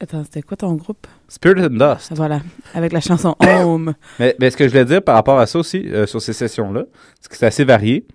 Attends, 0.01 0.25
c'était 0.25 0.43
quoi 0.43 0.57
ton 0.57 0.75
groupe? 0.75 1.07
Spirit 1.29 1.63
and 1.65 1.71
Dust. 1.95 2.13
Voilà, 2.15 2.41
avec 2.75 2.93
la 2.93 3.01
chanson 3.01 3.37
Home. 3.41 3.95
Mais, 4.19 4.35
mais 4.41 4.51
ce 4.51 4.57
que 4.57 4.65
je 4.65 4.71
voulais 4.71 4.85
dire 4.85 5.03
par 5.03 5.15
rapport 5.15 5.39
à 5.39 5.47
ça 5.47 5.59
aussi, 5.59 5.87
euh, 5.89 6.07
sur 6.07 6.21
ces 6.21 6.33
sessions-là, 6.33 6.85
c'est 7.21 7.31
que 7.31 7.37
c'est 7.37 7.47
assez 7.47 7.65
varié. 7.65 8.07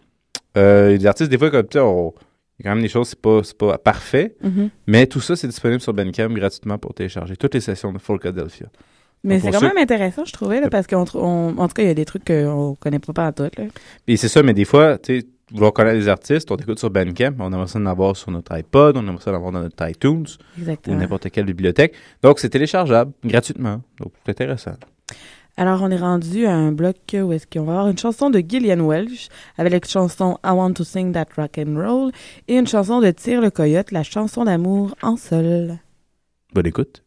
Euh, 0.58 0.98
les 0.98 1.06
artistes, 1.06 1.30
des 1.30 1.38
fois, 1.38 1.50
comme 1.52 1.64
tu 1.68 1.78
sais, 1.78 1.80
on- 1.80 2.14
il 2.60 2.66
y 2.66 2.68
a 2.68 2.72
quand 2.72 2.76
même 2.76 2.84
des 2.84 2.90
choses, 2.90 3.10
c'est 3.10 3.22
pas, 3.22 3.42
pas 3.58 3.78
parfait. 3.78 4.36
Mhm. 4.42 4.70
Mais 4.88 5.06
tout 5.06 5.22
ça, 5.22 5.36
c'est 5.36 5.48
disponible 5.48 5.80
sur 5.80 5.94
Bandcamp 5.94 6.30
gratuitement 6.30 6.80
pour 6.80 6.94
télécharger. 6.96 7.38
Toutes 7.38 7.54
les 7.54 7.62
sessions 7.62 7.94
de 7.94 8.00
Folkadelphia. 8.00 8.66
Mais 9.24 9.40
c'est 9.40 9.52
quand 9.52 9.60
ceux- 9.60 9.68
même 9.68 9.78
intéressant, 9.78 10.26
je 10.26 10.34
trouvais, 10.34 10.60
là, 10.60 10.70
parce 10.70 10.88
qu'en 10.88 11.02
en 11.02 11.68
tout 11.68 11.74
cas, 11.74 11.84
il 11.84 11.88
y 11.88 11.92
a 11.92 11.94
des 11.94 12.06
trucs 12.06 12.26
qu'on 12.26 12.76
connaît 12.80 13.00
pas 13.00 13.32
tout. 13.32 13.44
Là. 13.44 13.66
Et 14.08 14.18
c'est 14.18 14.28
ça, 14.28 14.42
mais 14.44 14.54
des 14.56 14.66
fois, 14.66 14.98
tu 14.98 15.20
sais, 15.22 15.28
vouloir 15.52 15.74
connaître 15.74 15.98
les 15.98 16.08
artistes, 16.08 16.52
on 16.52 16.56
écoute 16.56 16.80
sur 16.80 16.90
Bandcamp, 16.90 17.34
on 17.40 17.52
aimerait 17.54 17.68
ça 17.68 17.80
en 17.80 17.86
avoir 17.86 18.16
sur 18.16 18.32
notre 18.32 18.54
iPod, 18.54 18.98
on 18.98 19.08
aimerait 19.08 19.22
ça 19.24 19.32
en 19.32 19.36
avoir 19.36 19.52
dans 19.52 19.62
notre 19.62 19.90
iTunes 19.90 20.26
Exactement. 20.58 20.96
ou 20.96 21.00
n'importe 21.00 21.30
quelle 21.30 21.46
bibliothèque. 21.46 21.94
Donc, 22.22 22.40
c'est 22.40 22.50
téléchargeable 22.50 23.12
gratuitement. 23.24 23.82
Donc, 24.00 24.12
c'est 24.26 24.32
intéressant. 24.32 24.76
Alors, 25.60 25.82
on 25.82 25.90
est 25.90 25.98
rendu 25.98 26.46
à 26.46 26.54
un 26.54 26.72
bloc 26.72 26.98
où 27.16 27.34
est-ce 27.34 27.48
qu'on 27.48 27.64
va 27.66 27.74
avoir 27.74 27.88
une 27.88 27.98
chanson 27.98 28.30
de 28.30 28.44
Gillian 28.48 28.88
Welch 28.88 29.30
avec 29.58 29.74
la 29.74 29.80
chanson 29.84 30.38
I 30.46 30.52
Want 30.52 30.74
to 30.74 30.84
Sing 30.84 31.14
That 31.14 31.28
Rock 31.36 31.58
and 31.58 31.76
Roll 31.76 32.12
et 32.48 32.58
une 32.58 32.68
chanson 32.68 33.02
de 33.02 33.10
Tire 33.10 33.42
le 33.42 33.50
Coyote, 33.50 33.92
la 33.92 34.04
chanson 34.04 34.44
d'amour 34.44 34.96
en 35.02 35.18
sol. 35.18 35.80
Bonne 36.54 36.68
écoute. 36.68 37.04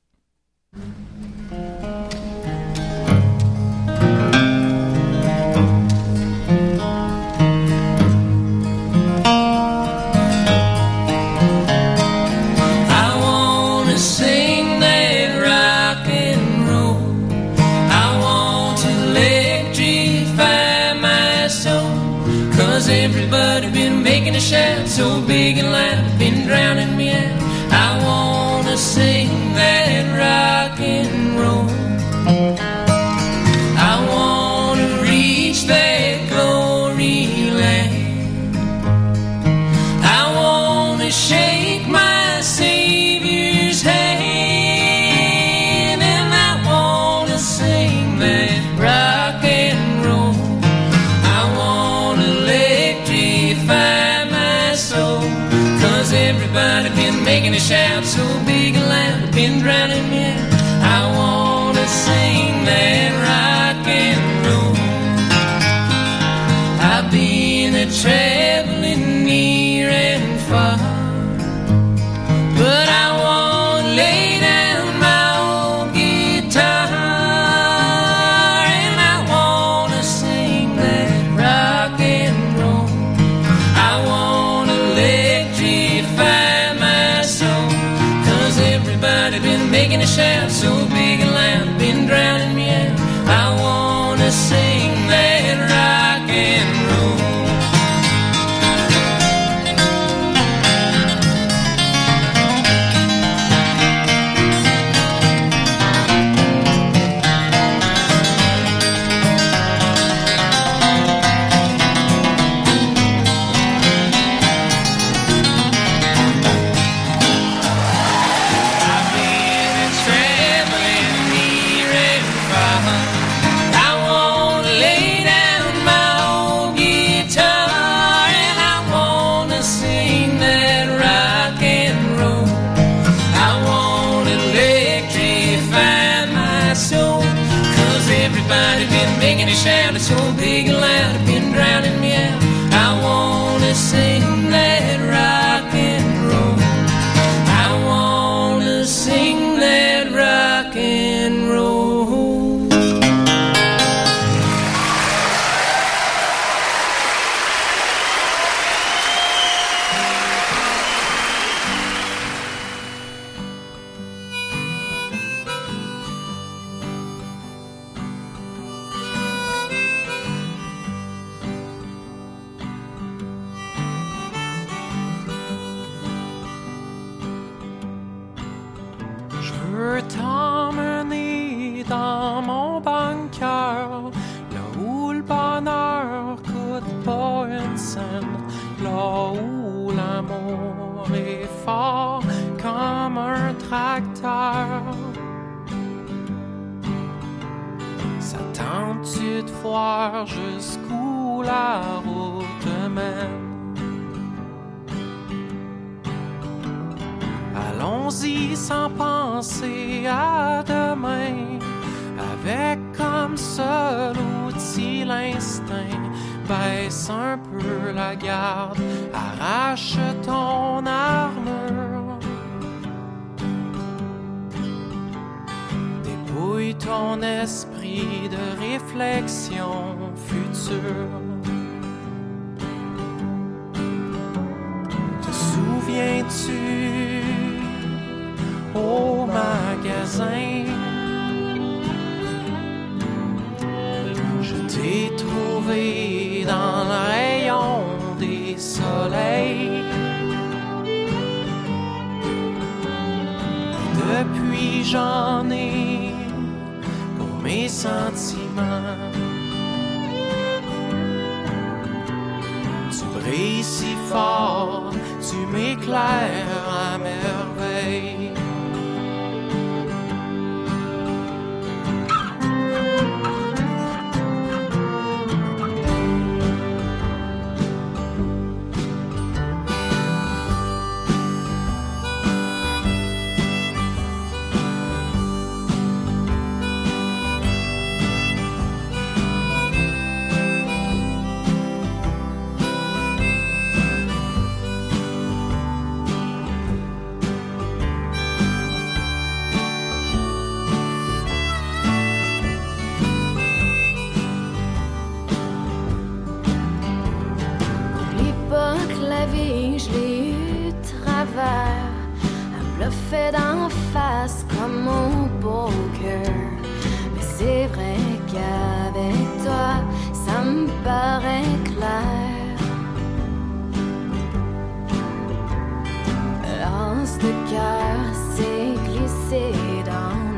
De 327.20 327.50
cœur 327.50 328.14
s'est 328.34 328.74
glissé 328.86 329.52
dans 329.84 330.29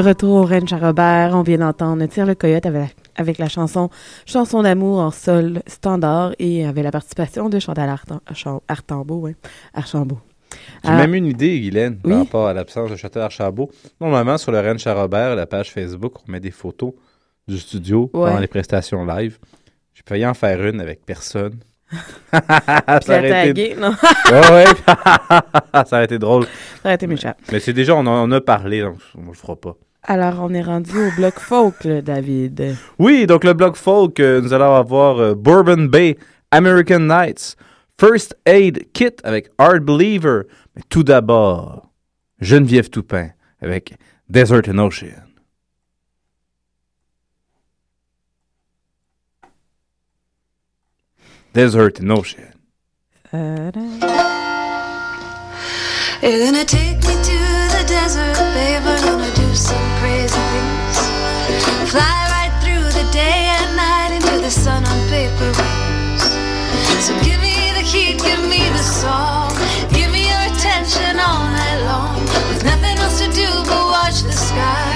retour 0.00 0.34
au 0.36 0.44
Ranch 0.44 0.72
à 0.72 0.78
Robert, 0.78 1.32
on 1.34 1.42
vient 1.42 1.58
d'entendre 1.58 2.04
Tire 2.06 2.26
le 2.26 2.34
Coyote 2.34 2.66
avec, 2.66 2.96
avec 3.16 3.38
la 3.38 3.48
chanson 3.48 3.90
Chanson 4.26 4.62
d'amour 4.62 4.98
en 5.00 5.10
sol 5.10 5.62
standard 5.66 6.32
et 6.38 6.64
avec 6.66 6.82
la 6.84 6.90
participation 6.90 7.48
de 7.48 7.58
Chantal 7.58 7.88
Archambault. 8.26 9.28
Archambault. 9.74 10.18
J'ai 10.84 10.90
Ah, 10.90 10.96
même 10.96 11.14
une 11.14 11.26
idée, 11.26 11.60
Guylaine, 11.60 11.98
Oui? 12.04 12.10
par 12.10 12.18
rapport 12.18 12.46
à 12.48 12.54
l'absence 12.54 12.90
de 12.90 12.96
Château 12.96 13.20
Archambault. 13.20 13.70
Normalement, 14.00 14.36
sur 14.38 14.50
le 14.52 14.60
Ranch 14.60 14.86
à 14.86 14.94
Robert, 14.94 15.36
la 15.36 15.46
page 15.46 15.70
Facebook, 15.70 16.14
on 16.26 16.32
met 16.32 16.40
des 16.40 16.50
photos 16.50 16.92
du 17.46 17.58
studio 17.58 18.10
Ouais. 18.12 18.28
pendant 18.30 18.40
les 18.40 18.46
prestations 18.48 19.04
live. 19.06 19.38
J'ai 19.94 20.02
failli 20.08 20.26
en 20.26 20.34
faire 20.34 20.64
une 20.64 20.80
avec 20.80 21.04
personne. 21.06 21.58
ça 22.32 22.40
la 23.20 23.28
taguer, 23.28 23.76
non? 23.78 23.92
Ouais, 24.30 24.50
ouais. 24.50 24.64
ça 25.84 25.96
aurait 25.96 26.04
été 26.04 26.18
drôle. 26.18 26.44
Ça 26.44 26.50
aurait 26.84 26.94
été 26.94 27.06
méchant. 27.08 27.34
Mais 27.50 27.58
c'est 27.60 27.72
déjà, 27.72 27.94
on 27.96 28.06
en 28.06 28.30
a 28.30 28.40
parlé, 28.40 28.80
donc 28.82 28.98
on 29.16 29.26
le 29.28 29.32
fera 29.34 29.56
pas. 29.56 29.74
Alors, 30.02 30.40
on 30.40 30.54
est 30.54 30.62
rendu 30.62 30.96
au 30.98 31.10
bloc 31.14 31.38
folk, 31.38 31.84
là, 31.84 32.00
David. 32.00 32.76
Oui, 32.98 33.26
donc 33.26 33.44
le 33.44 33.52
bloc 33.52 33.76
folk, 33.76 34.18
euh, 34.18 34.40
nous 34.40 34.52
allons 34.52 34.74
avoir 34.74 35.18
euh, 35.18 35.34
Bourbon 35.34 35.84
Bay, 35.88 36.16
American 36.50 37.00
Nights, 37.00 37.56
First 37.98 38.34
Aid 38.46 38.90
Kit 38.92 39.16
avec 39.24 39.50
Hard 39.58 39.80
Believer. 39.84 40.44
Mais 40.74 40.82
tout 40.88 41.02
d'abord, 41.04 41.90
Geneviève 42.40 42.88
Toupin 42.88 43.28
avec 43.60 43.94
Desert 44.28 44.68
and 44.68 44.78
Ocean. 44.78 45.26
Desert 51.52 52.00
and 52.00 52.10
Ocean. 52.10 52.54
You're 56.22 56.38
gonna 56.44 56.64
take 56.64 56.98
me 56.98 57.14
to 57.14 57.38
the 57.72 57.84
desert, 57.86 58.36
babe. 58.54 59.39
Some 59.52 59.90
crazy 59.98 60.38
things. 60.52 61.90
Fly 61.90 62.18
right 62.30 62.54
through 62.62 62.84
the 62.94 63.06
day 63.10 63.50
and 63.58 63.76
night 63.76 64.12
into 64.14 64.40
the 64.40 64.50
sun 64.50 64.84
on 64.84 65.08
paper 65.08 65.50
wings. 65.58 66.22
So 67.04 67.12
give 67.24 67.40
me 67.40 67.72
the 67.74 67.82
heat, 67.82 68.22
give 68.22 68.42
me 68.48 68.62
the 68.70 68.78
song. 68.78 69.50
Give 69.92 70.10
me 70.12 70.28
your 70.28 70.42
attention 70.54 71.18
all 71.18 71.44
night 71.50 71.82
long. 71.84 72.22
With 72.48 72.64
nothing 72.64 72.96
else 72.98 73.18
to 73.20 73.26
do 73.32 73.48
but 73.66 73.84
watch 73.90 74.22
the 74.22 74.32
sky. 74.32 74.89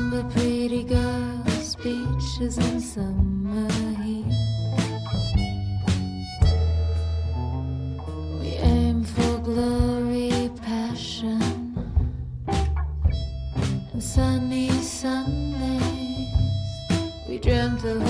Remember 0.00 0.30
pretty 0.30 0.82
girls' 0.82 1.76
beaches 1.76 2.56
in 2.58 2.80
summer 2.80 3.68
heat. 4.02 4.24
We 8.40 8.48
aim 8.56 9.04
for 9.04 9.38
glory, 9.40 10.50
passion, 10.62 11.42
and 13.92 14.02
sunny 14.02 14.70
Sundays. 14.70 16.28
We 17.28 17.38
dreamt 17.38 17.84
of 17.84 18.02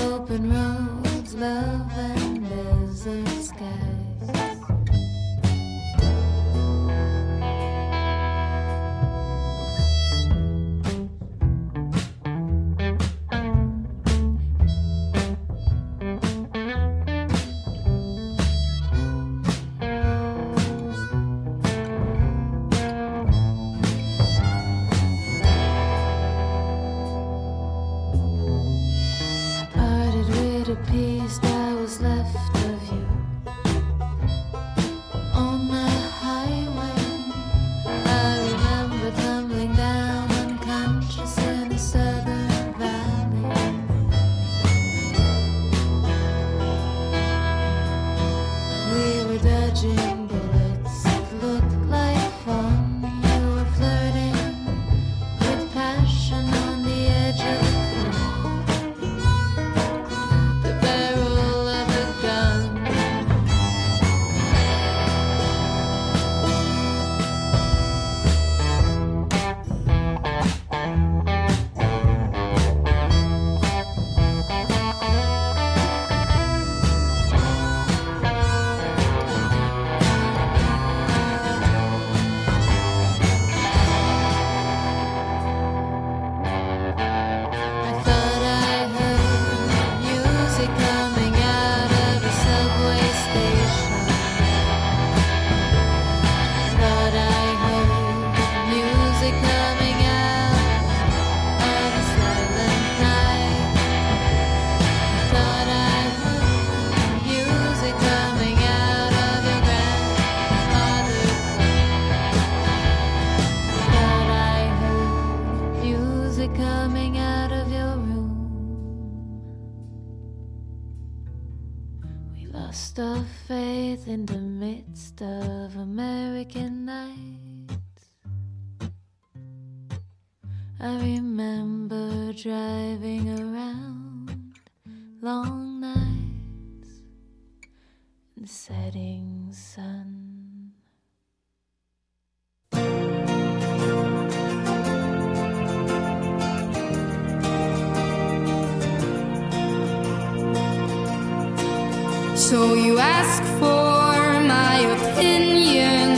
So 152.51 152.73
you 152.73 152.99
ask 152.99 153.41
for 153.61 154.41
my 154.55 154.79
opinion. 154.97 156.17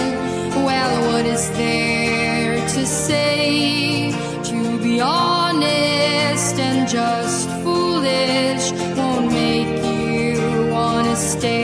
Well, 0.66 1.12
what 1.12 1.28
is 1.28 1.48
there 1.52 2.56
to 2.70 2.86
say? 2.88 4.12
To 4.46 4.80
be 4.80 5.00
honest 5.00 6.58
and 6.58 6.90
just 6.90 7.48
foolish 7.62 8.72
won't 8.98 9.32
make 9.32 9.78
you 9.86 10.72
wanna 10.74 11.16
stay. 11.16 11.63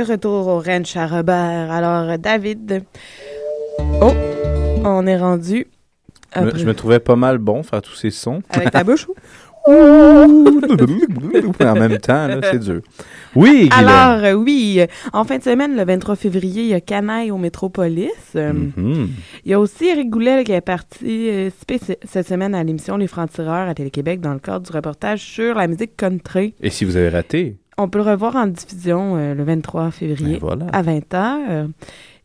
De 0.00 0.12
retour 0.12 0.46
au 0.46 0.60
ranch 0.60 0.96
à 0.96 1.06
Robert. 1.06 1.70
Alors, 1.70 2.16
David. 2.18 2.84
Oh, 4.00 4.12
on 4.82 5.06
est 5.06 5.18
rendu. 5.18 5.66
Je 6.34 6.40
me- 6.40 6.56
je 6.56 6.64
me 6.64 6.72
trouvais 6.74 7.00
pas 7.00 7.16
mal 7.16 7.36
bon 7.36 7.62
faire 7.62 7.82
tous 7.82 7.96
ces 7.96 8.10
sons. 8.10 8.40
Avec 8.48 8.70
ta 8.70 8.82
bouche 8.82 9.06
ou? 9.08 9.14
en 9.68 10.26
même 11.74 11.98
temps, 11.98 12.28
c'est 12.50 12.60
dur. 12.60 12.80
Oui, 13.36 13.68
Guylaine. 13.68 13.88
Alors, 13.88 14.24
euh, 14.24 14.32
oui, 14.32 14.80
en 15.12 15.24
fin 15.24 15.36
de 15.36 15.42
semaine, 15.42 15.76
le 15.76 15.84
23 15.84 16.16
février, 16.16 16.62
il 16.62 16.68
y 16.68 16.74
a 16.74 16.80
Canaille 16.80 17.30
au 17.30 17.36
Métropolis. 17.36 18.08
Euh, 18.36 18.54
Mhm. 18.54 19.10
Il 19.44 19.50
y 19.50 19.54
a 19.54 19.60
aussi 19.60 19.84
Eric 19.84 20.08
Goulet 20.08 20.44
qui 20.44 20.52
est 20.52 20.62
parti 20.62 21.28
euh, 21.28 21.50
cette 22.04 22.26
semaine 22.26 22.54
à 22.54 22.64
l'émission 22.64 22.96
Les 22.96 23.06
Francs-Tireurs 23.06 23.68
à 23.68 23.74
Télé-Québec 23.74 24.22
dans 24.22 24.32
le 24.32 24.38
cadre 24.40 24.64
du 24.66 24.72
reportage 24.74 25.20
sur 25.20 25.56
la 25.56 25.66
musique 25.66 25.94
country. 25.94 26.54
Et 26.62 26.70
si 26.70 26.86
vous 26.86 26.96
avez 26.96 27.10
raté, 27.10 27.58
On 27.82 27.88
peut 27.88 27.98
le 27.98 28.04
revoir 28.04 28.36
en 28.36 28.46
diffusion 28.46 29.16
euh, 29.16 29.34
le 29.34 29.42
23 29.44 29.90
février 29.90 30.34
Ben 30.34 30.40
voilà. 30.40 30.66
à 30.72 30.82
20h. 30.82 31.68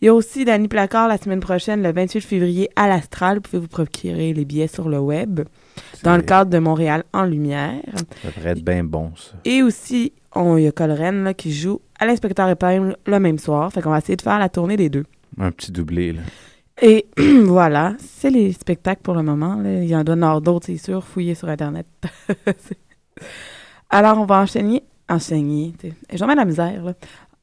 Il 0.02 0.06
y 0.06 0.10
a 0.10 0.14
aussi 0.14 0.44
Danny 0.45 0.68
Placard 0.68 1.07
la 1.07 1.18
semaine 1.18 1.40
prochaine, 1.40 1.82
le 1.82 1.91
28 1.91 2.22
février, 2.22 2.69
à 2.76 2.88
l'Astral. 2.88 3.38
Vous 3.38 3.41
pouvez 3.41 3.60
vous 3.60 3.68
procurer 3.68 4.34
les 4.34 4.44
billets 4.45 4.68
sur 4.68 4.90
le 4.90 4.99
web 4.99 5.41
dans 6.03 6.15
le 6.18 6.22
cadre 6.22 6.52
de 6.52 6.57
Montréal 6.60 7.03
en 7.14 7.23
lumière. 7.23 7.80
ça 8.22 8.27
devrait 8.36 8.52
être 8.52 8.64
bien 8.65 8.84
bon, 8.84 9.11
ça. 9.15 9.32
Et 9.45 9.64
aussi, 9.64 10.11
on- 10.36 10.57
il 10.57 10.64
y 10.64 10.68
a 10.68 10.72
Colren 10.72 11.23
là, 11.23 11.34
qui 11.34 11.53
joue 11.53 11.80
à 11.99 12.06
l'inspecteur 12.06 12.49
épingle 12.49 12.98
le 13.06 13.19
même 13.19 13.40
soir. 13.40 13.72
Fait 13.72 13.82
qu'on 13.82 13.90
va 13.91 13.99
essayer 13.99 14.18
de 14.18 14.22
faire 14.22 14.38
la 14.38 14.49
tournée 14.49 14.76
des 14.77 14.90
deux. 14.90 15.06
Un 15.40 15.52
petit 15.52 15.72
doublé, 15.72 16.11
là. 16.14 16.22
Et 16.82 17.06
voilà, 17.45 17.94
c'est 17.99 18.30
les 18.30 18.52
spectacles 18.52 19.02
pour 19.02 19.14
le 19.15 19.23
moment. 19.23 19.56
là. 19.56 19.76
Il 19.82 19.86
y 19.88 19.95
en 19.95 20.03
hors 20.22 20.41
d'autres, 20.41 20.65
c'est 20.65 20.77
sûr. 20.77 21.03
Fouillez 21.06 21.36
sur 21.36 21.48
Internet. 21.48 21.88
Alors, 23.90 24.19
on 24.19 24.26
va 24.26 24.41
enchaîner. 24.41 24.84
Tu 25.10 25.19
sais. 25.19 25.94
J'en 26.14 26.27
mets 26.27 26.36
la 26.36 26.45
misère, 26.45 26.84
là. 26.84 26.94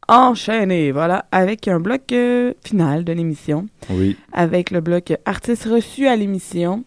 enchaîner, 0.08 0.90
voilà, 0.92 1.26
avec 1.30 1.68
un 1.68 1.78
bloc 1.80 2.12
euh, 2.12 2.54
final 2.64 3.04
de 3.04 3.12
l'émission. 3.12 3.66
Oui. 3.90 4.16
Avec 4.32 4.70
le 4.70 4.80
bloc 4.80 5.12
artistes 5.24 5.64
reçus 5.70 6.06
à 6.08 6.16
l'émission 6.16 6.84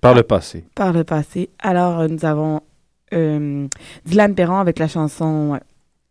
Par 0.00 0.14
le 0.14 0.22
passé. 0.24 0.64
par 0.74 0.92
le 0.92 1.04
passé. 1.04 1.48
Alors, 1.60 2.00
euh, 2.00 2.08
nous 2.08 2.24
avons 2.24 2.60
euh, 3.14 3.66
Dylan 4.04 4.34
Perron 4.34 4.56
avec 4.58 4.78
la 4.80 4.88
chanson 4.88 5.58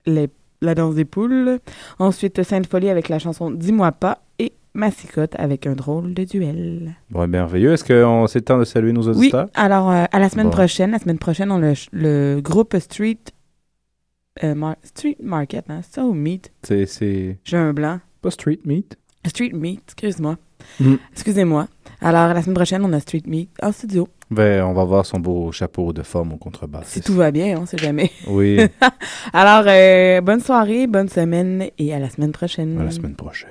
Les- 0.06 0.30
La 0.62 0.76
danse 0.76 0.96
des 0.96 1.06
poules. 1.06 1.60
Ensuite, 2.00 2.42
Sainte 2.44 2.68
Folie 2.68 2.90
avec 2.90 3.10
la 3.10 3.20
chanson 3.20 3.52
Dis-moi 3.52 3.92
pas. 3.92 4.20
Et 4.40 4.54
Massicotte 4.74 5.36
avec 5.38 5.68
un 5.68 5.74
drôle 5.74 6.14
de 6.14 6.24
duel. 6.24 6.96
Bon, 7.10 7.28
merveilleux. 7.28 7.74
Est-ce 7.74 7.84
qu'on 7.84 8.28
c'est 8.28 8.40
le 8.40 8.46
temps 8.46 8.58
de 8.58 8.64
saluer 8.66 8.94
nos 8.94 9.04
Oui, 9.10 9.18
auditeurs? 9.18 9.48
alors 9.54 9.92
euh, 9.92 10.06
à 10.12 10.20
la 10.20 10.30
semaine 10.30 10.48
Bon. 10.48 10.52
prochaine, 10.54 10.92
la 10.92 11.00
semaine 11.00 11.18
prochaine, 11.20 11.52
on 11.52 11.62
a 11.62 11.72
le, 11.72 11.74
le 12.36 12.42
groupe 12.42 12.76
Street, 12.80 13.18
euh, 14.44 14.56
Mar- 14.56 14.76
Street 14.84 15.18
Market, 15.22 15.66
hein, 15.70 15.82
c'est 15.84 15.96
ça 15.96 16.06
ou 16.06 16.14
Meat? 16.14 16.52
C'est-. 16.64 17.38
J'ai 17.44 17.58
un 17.58 17.74
blanc. 17.74 18.00
Pas 18.22 18.32
Street 18.32 18.60
Meat? 18.66 18.98
Street 19.26 19.52
Meat, 19.54 19.82
excuse-moi. 19.88 20.38
Mm. 20.80 20.96
Excusez-moi. 21.14 21.68
Alors, 22.02 22.34
la 22.34 22.42
semaine 22.42 22.56
prochaine, 22.56 22.84
on 22.84 22.94
a 22.94 23.00
Street 23.00 23.24
Meat 23.26 23.50
en 23.62 23.72
studio. 23.72 24.08
Ben, 24.32 24.64
on 24.64 24.74
va 24.74 24.84
voir 24.84 25.06
son 25.06 25.20
beau 25.20 25.52
chapeau 25.52 25.94
de 25.94 26.02
forme 26.02 26.34
au 26.34 26.38
contrebasse. 26.38 26.88
Si 26.88 27.02
tout 27.02 27.14
va 27.14 27.32
bien, 27.32 27.58
on 27.60 27.66
sait 27.66 27.78
jamais. 27.78 28.12
Oui. 28.28 28.60
Alors, 29.34 29.64
euh, 29.68 30.22
bonne 30.22 30.42
soirée, 30.42 30.88
bonne 30.88 31.10
semaine 31.10 31.70
et 31.78 31.94
à 31.94 32.00
la 32.00 32.10
semaine 32.10 32.32
prochaine. 32.32 32.80
À 32.80 32.84
la 32.84 32.92
semaine 32.92 33.16
prochaine. 33.16 33.50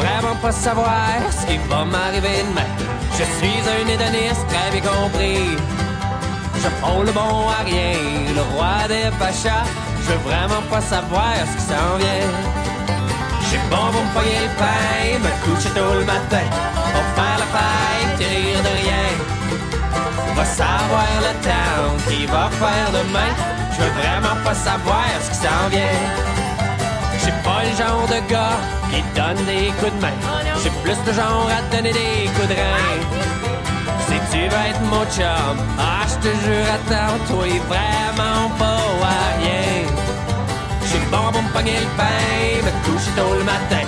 Vraiment 0.00 0.36
pas 0.36 0.52
savoir 0.52 1.18
ce 1.30 1.46
qui 1.46 1.58
va 1.68 1.84
m'arriver 1.84 2.44
demain. 2.48 2.70
Je 3.18 3.24
suis 3.36 3.60
un 3.74 3.86
hédoniste 3.94 4.46
très 4.48 4.70
bien 4.72 4.82
compris. 4.90 5.56
Je 6.62 6.68
prends 6.80 7.02
le 7.02 7.12
bon 7.12 7.48
à 7.58 7.62
rien, 7.64 7.96
le 8.38 8.42
roi 8.52 8.76
des 8.88 9.10
pachas. 9.18 9.66
Je 10.02 10.12
veux 10.12 10.22
vraiment 10.30 10.62
pas 10.70 10.80
savoir 10.80 11.34
ce 11.50 11.54
qui 11.58 11.66
s'en 11.70 11.96
vient. 12.02 12.30
J'ai 13.48 13.60
bon 13.70 13.86
pour 13.92 14.04
me 14.06 14.12
payer 14.16 14.40
le 14.46 14.52
pain, 14.60 15.18
me 15.24 15.30
coucher 15.44 15.70
tôt 15.70 15.94
le 16.00 16.04
matin. 16.04 16.46
Pour 16.92 17.06
faire 17.16 17.38
la 17.42 17.48
fête 17.54 18.20
et 18.20 18.30
rire 18.36 18.62
de 18.68 18.72
rien. 18.82 19.08
Va 20.36 20.44
savoir 20.44 21.12
le 21.26 21.32
temps 21.46 21.92
qui 22.08 22.26
va 22.26 22.48
faire 22.60 22.88
demain. 22.98 23.32
Je 23.72 23.82
veux 23.82 23.94
vraiment 24.00 24.36
pas 24.44 24.54
savoir 24.54 25.08
ce 25.22 25.30
qui 25.30 25.36
s'en 25.36 25.68
vient. 25.70 26.39
J'ai 27.30 27.42
pas 27.48 27.62
le 27.62 27.76
genre 27.76 28.06
de 28.08 28.20
gars 28.28 28.58
qui 28.90 29.02
donne 29.14 29.44
des 29.46 29.68
coups 29.78 29.92
de 29.94 30.00
main. 30.00 30.16
J'ai 30.62 30.70
plus 30.82 30.98
le 31.06 31.12
genre 31.12 31.48
à 31.48 31.62
donner 31.74 31.92
des 31.92 32.28
coups 32.34 32.48
de 32.48 32.54
rein. 32.54 32.98
Si 34.06 34.16
tu 34.32 34.40
veux 34.48 34.66
être 34.70 34.82
mon 34.90 35.04
chum, 35.14 35.56
ah, 35.78 36.02
je 36.10 36.16
te 36.24 36.32
jure, 36.42 36.68
attends, 36.76 37.18
toi, 37.28 37.46
vraiment 37.68 38.50
pas 38.58 38.82
à 39.06 39.38
rien. 39.38 39.86
J'ai 40.88 40.98
bon 41.12 41.30
pour 41.32 41.42
me 41.42 41.48
pogner 41.50 41.78
le 41.78 41.90
pain, 41.96 42.66
me 42.66 42.72
coucher 42.84 43.12
tôt 43.16 43.34
le 43.38 43.44
matin. 43.44 43.86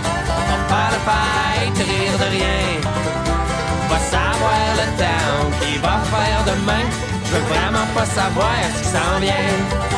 On 0.53 0.59
faire 0.71 0.93
la 0.95 1.01
fête, 1.09 1.87
rire 1.89 2.19
de 2.23 2.29
rien. 2.37 2.65
Va 3.91 3.99
savoir 4.15 4.67
le 4.81 4.87
temps 5.03 5.51
qui 5.61 5.79
va 5.79 5.99
faire 6.13 6.43
demain. 6.47 6.87
Je 7.25 7.31
veux 7.33 7.47
vraiment 7.55 7.87
pas 7.93 8.07
savoir 8.07 8.55
ce 8.77 8.83
qui 8.83 8.89
s'en 8.89 9.19
vient. 9.21 9.92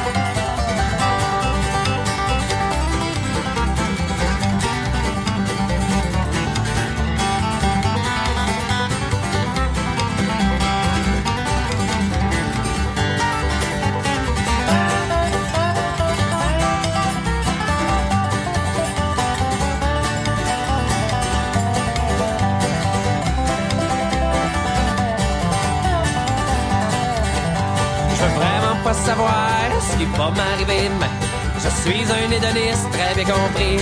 Qui 30.05 30.19
m'arriver 30.19 30.89
demain. 30.89 31.15
Je 31.63 31.69
suis 31.83 32.05
un 32.19 32.31
hédoniste 32.31 32.91
très 32.93 33.15
bien 33.15 33.25
compris. 33.25 33.79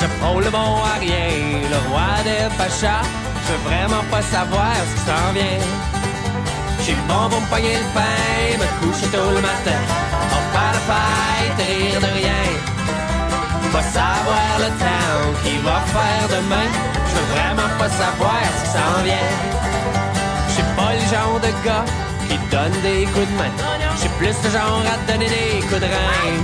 Je 0.00 0.06
prends 0.18 0.38
le 0.38 0.50
bon 0.50 0.82
à 0.92 0.98
rien, 0.98 1.30
le 1.72 1.78
roi 1.88 2.10
des 2.24 2.48
pachas. 2.56 3.04
Je 3.44 3.52
veux 3.52 3.62
vraiment 3.68 4.04
pas 4.10 4.22
savoir 4.22 4.74
ce 4.88 4.94
qui 4.94 5.04
s'en 5.08 5.32
vient. 5.34 5.62
J'ai 6.84 6.96
bon 7.08 7.28
pour 7.30 7.40
me 7.40 7.46
pogner 7.46 7.76
le 7.84 7.88
pain, 7.94 8.58
me 8.60 8.66
coucher 8.80 9.08
tôt 9.08 9.30
le 9.30 9.40
matin. 9.40 9.80
On 10.34 10.42
faire 10.54 10.74
la 10.76 10.82
fête, 10.88 11.66
rire 11.68 12.00
de 12.00 12.10
rien. 12.20 12.46
Va 13.72 13.82
savoir 13.82 14.50
le 14.64 14.70
temps 14.82 15.24
qui 15.42 15.54
va 15.58 15.80
faire 15.94 16.26
demain. 16.36 16.68
Je 17.08 17.14
veux 17.16 17.28
vraiment 17.34 17.70
pas 17.78 17.90
savoir 18.02 18.40
ce 18.56 18.64
qui 18.64 18.70
s'en 18.76 19.02
vient. 19.04 19.30
J'ai 20.54 20.66
pas 20.76 20.92
le 20.94 21.04
genre 21.12 21.40
de 21.40 21.50
gars 21.64 22.07
qui 22.28 22.38
donne 22.50 22.76
des 22.82 23.04
coups 23.06 23.26
de 23.26 23.36
main. 23.36 23.52
J'ai 24.00 24.08
plus 24.18 24.36
le 24.44 24.50
genre 24.50 24.82
à 24.86 25.10
donner 25.10 25.28
des 25.28 25.60
coups 25.66 25.80
de 25.80 25.86
rein. 25.86 26.36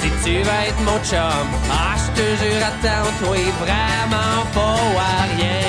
Si 0.00 0.10
tu 0.24 0.38
veux 0.38 0.60
être 0.68 0.80
mon 0.84 0.98
chum, 1.04 1.46
ah, 1.70 1.94
je 1.96 2.20
te 2.20 2.26
jure, 2.40 2.62
attends, 2.70 3.10
toi, 3.20 3.36
vraiment 3.60 4.44
pas 4.54 5.00
à 5.00 5.22
rien. 5.36 5.68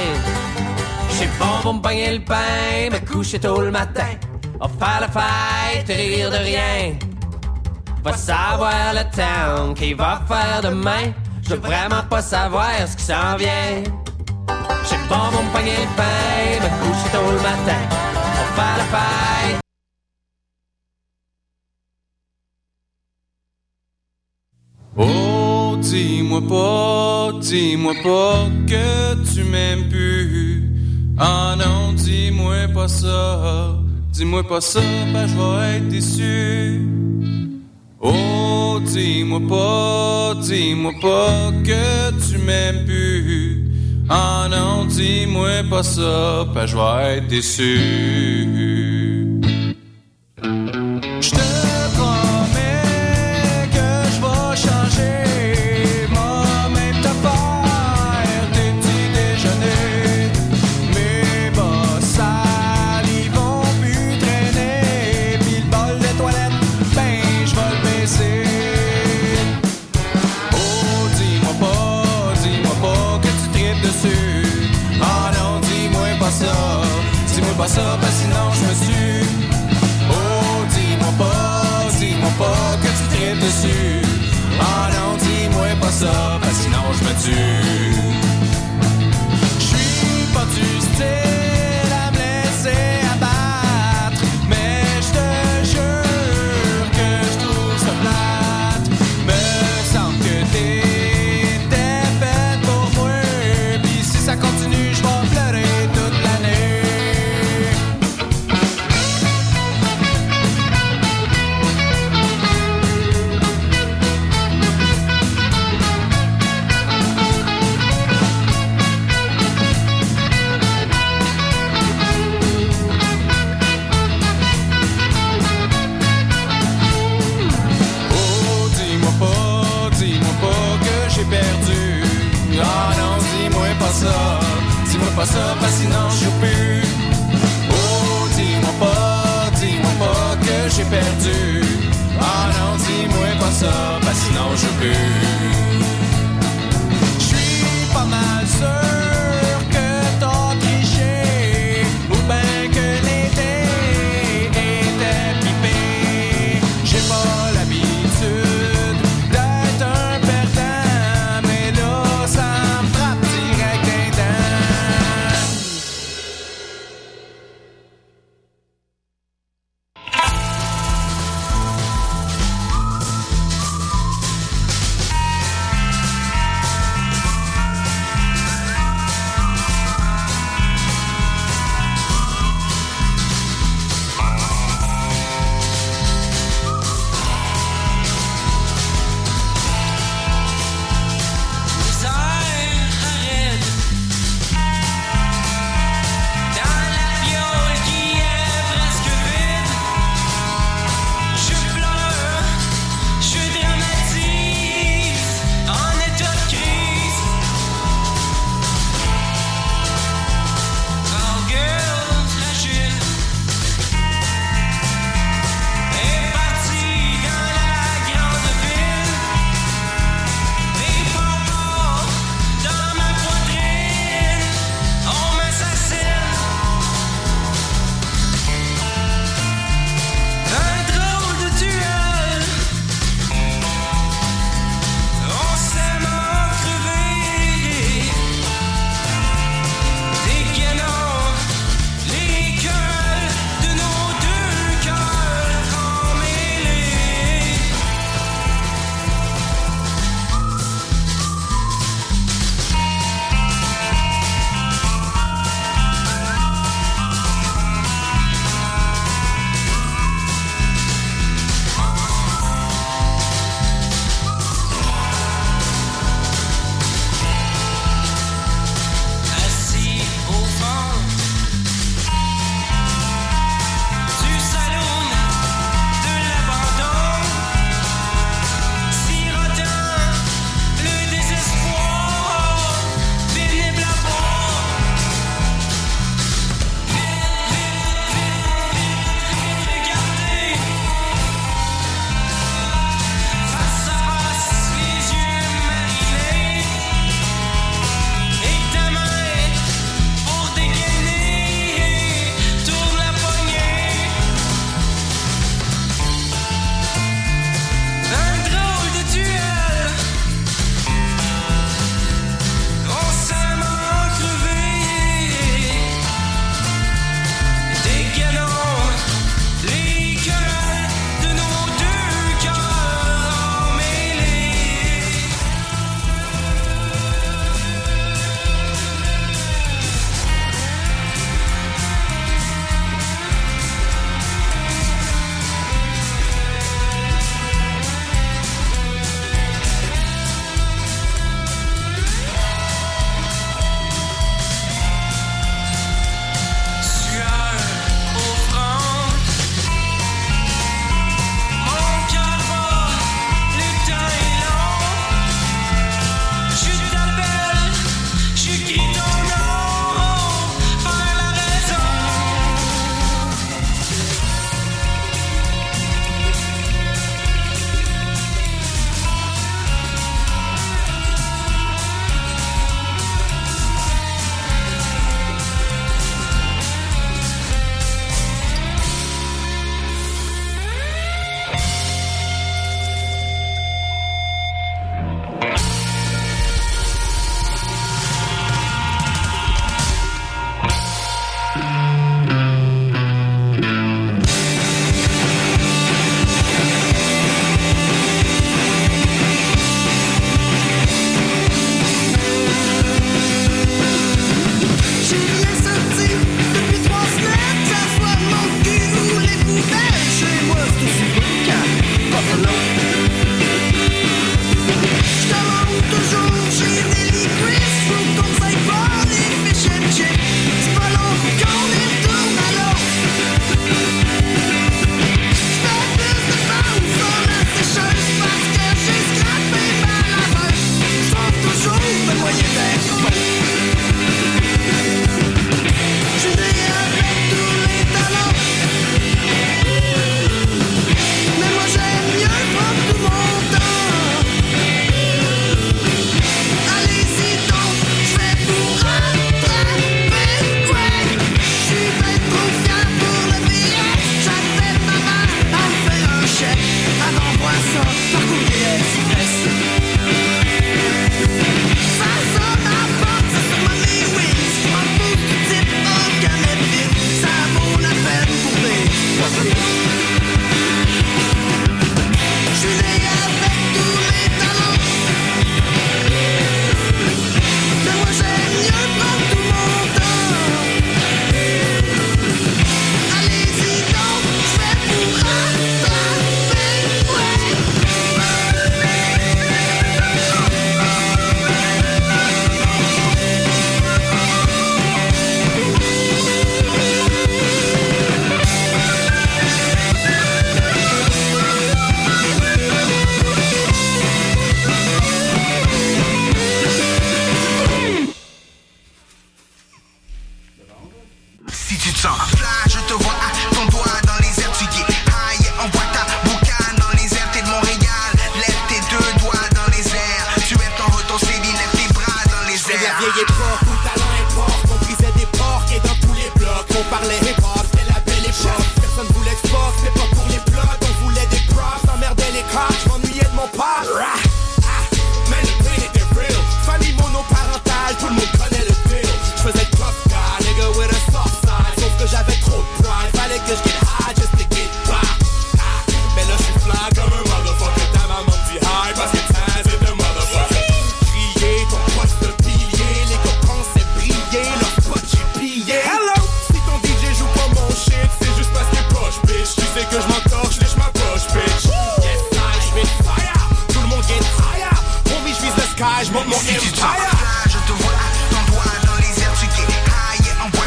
J'ai 1.18 1.28
bon 1.40 1.62
pour 1.62 1.74
me 1.74 1.82
pogner 1.82 2.14
le 2.14 2.24
pain, 2.24 2.90
me 2.92 3.00
coucher 3.06 3.40
tôt 3.40 3.62
le 3.62 3.72
matin. 3.72 4.14
On 4.62 4.68
faire 4.68 5.02
la 5.02 5.08
fête, 5.08 5.88
rire 5.88 6.32
de 6.32 6.38
rien. 6.38 6.96
Va 8.04 8.14
savoir 8.14 8.94
le 8.94 9.04
temps 9.16 9.74
qui 9.74 9.94
va 9.94 10.22
faire 10.28 10.62
demain. 10.64 11.14
Je 11.44 11.56
veux 11.56 11.62
vraiment 11.62 12.04
pas 12.10 12.22
savoir 12.22 12.70
ce 12.88 12.96
qui 12.96 13.04
s'en 13.04 13.36
vient. 13.38 13.84
J'ai 14.90 14.98
bon 15.10 15.26
me 15.32 15.52
pogner 15.54 15.78
le 15.78 15.96
pain, 15.98 16.64
me 16.64 16.70
coucher 16.84 17.10
tôt 17.12 17.32
le 17.32 17.42
matin. 17.42 17.99
Oh, 24.98 25.78
dis-moi 25.82 26.42
pas, 26.42 27.32
dis-moi 27.40 27.94
pas 28.04 28.48
que 28.68 29.34
tu 29.34 29.44
m'aimes 29.44 29.88
plus. 29.88 30.64
Ah 31.18 31.56
non, 31.58 31.94
dis-moi 31.94 32.68
pas 32.74 32.88
ça, 32.88 33.78
dis-moi 34.12 34.46
pas 34.48 34.62
ça, 34.62 34.82
ben 35.14 35.28
je 35.28 35.36
vais 35.36 35.78
être 35.78 35.88
déçu. 35.88 36.82
Oh, 38.02 38.80
dis-moi 38.84 39.42
pas, 39.48 40.36
dis-moi 40.42 40.94
pas 41.02 41.52
que 41.64 42.12
tu 42.30 42.38
m'aimes 42.40 42.86
plus. 42.86 43.69
Ah 44.12 44.48
non, 44.50 44.86
dis-moi 44.86 45.62
pas 45.70 45.84
ça, 45.84 46.44
ben 46.52 46.66
je 46.66 46.76
vais 46.76 47.18
être 47.18 47.28
déçu. 47.28 49.09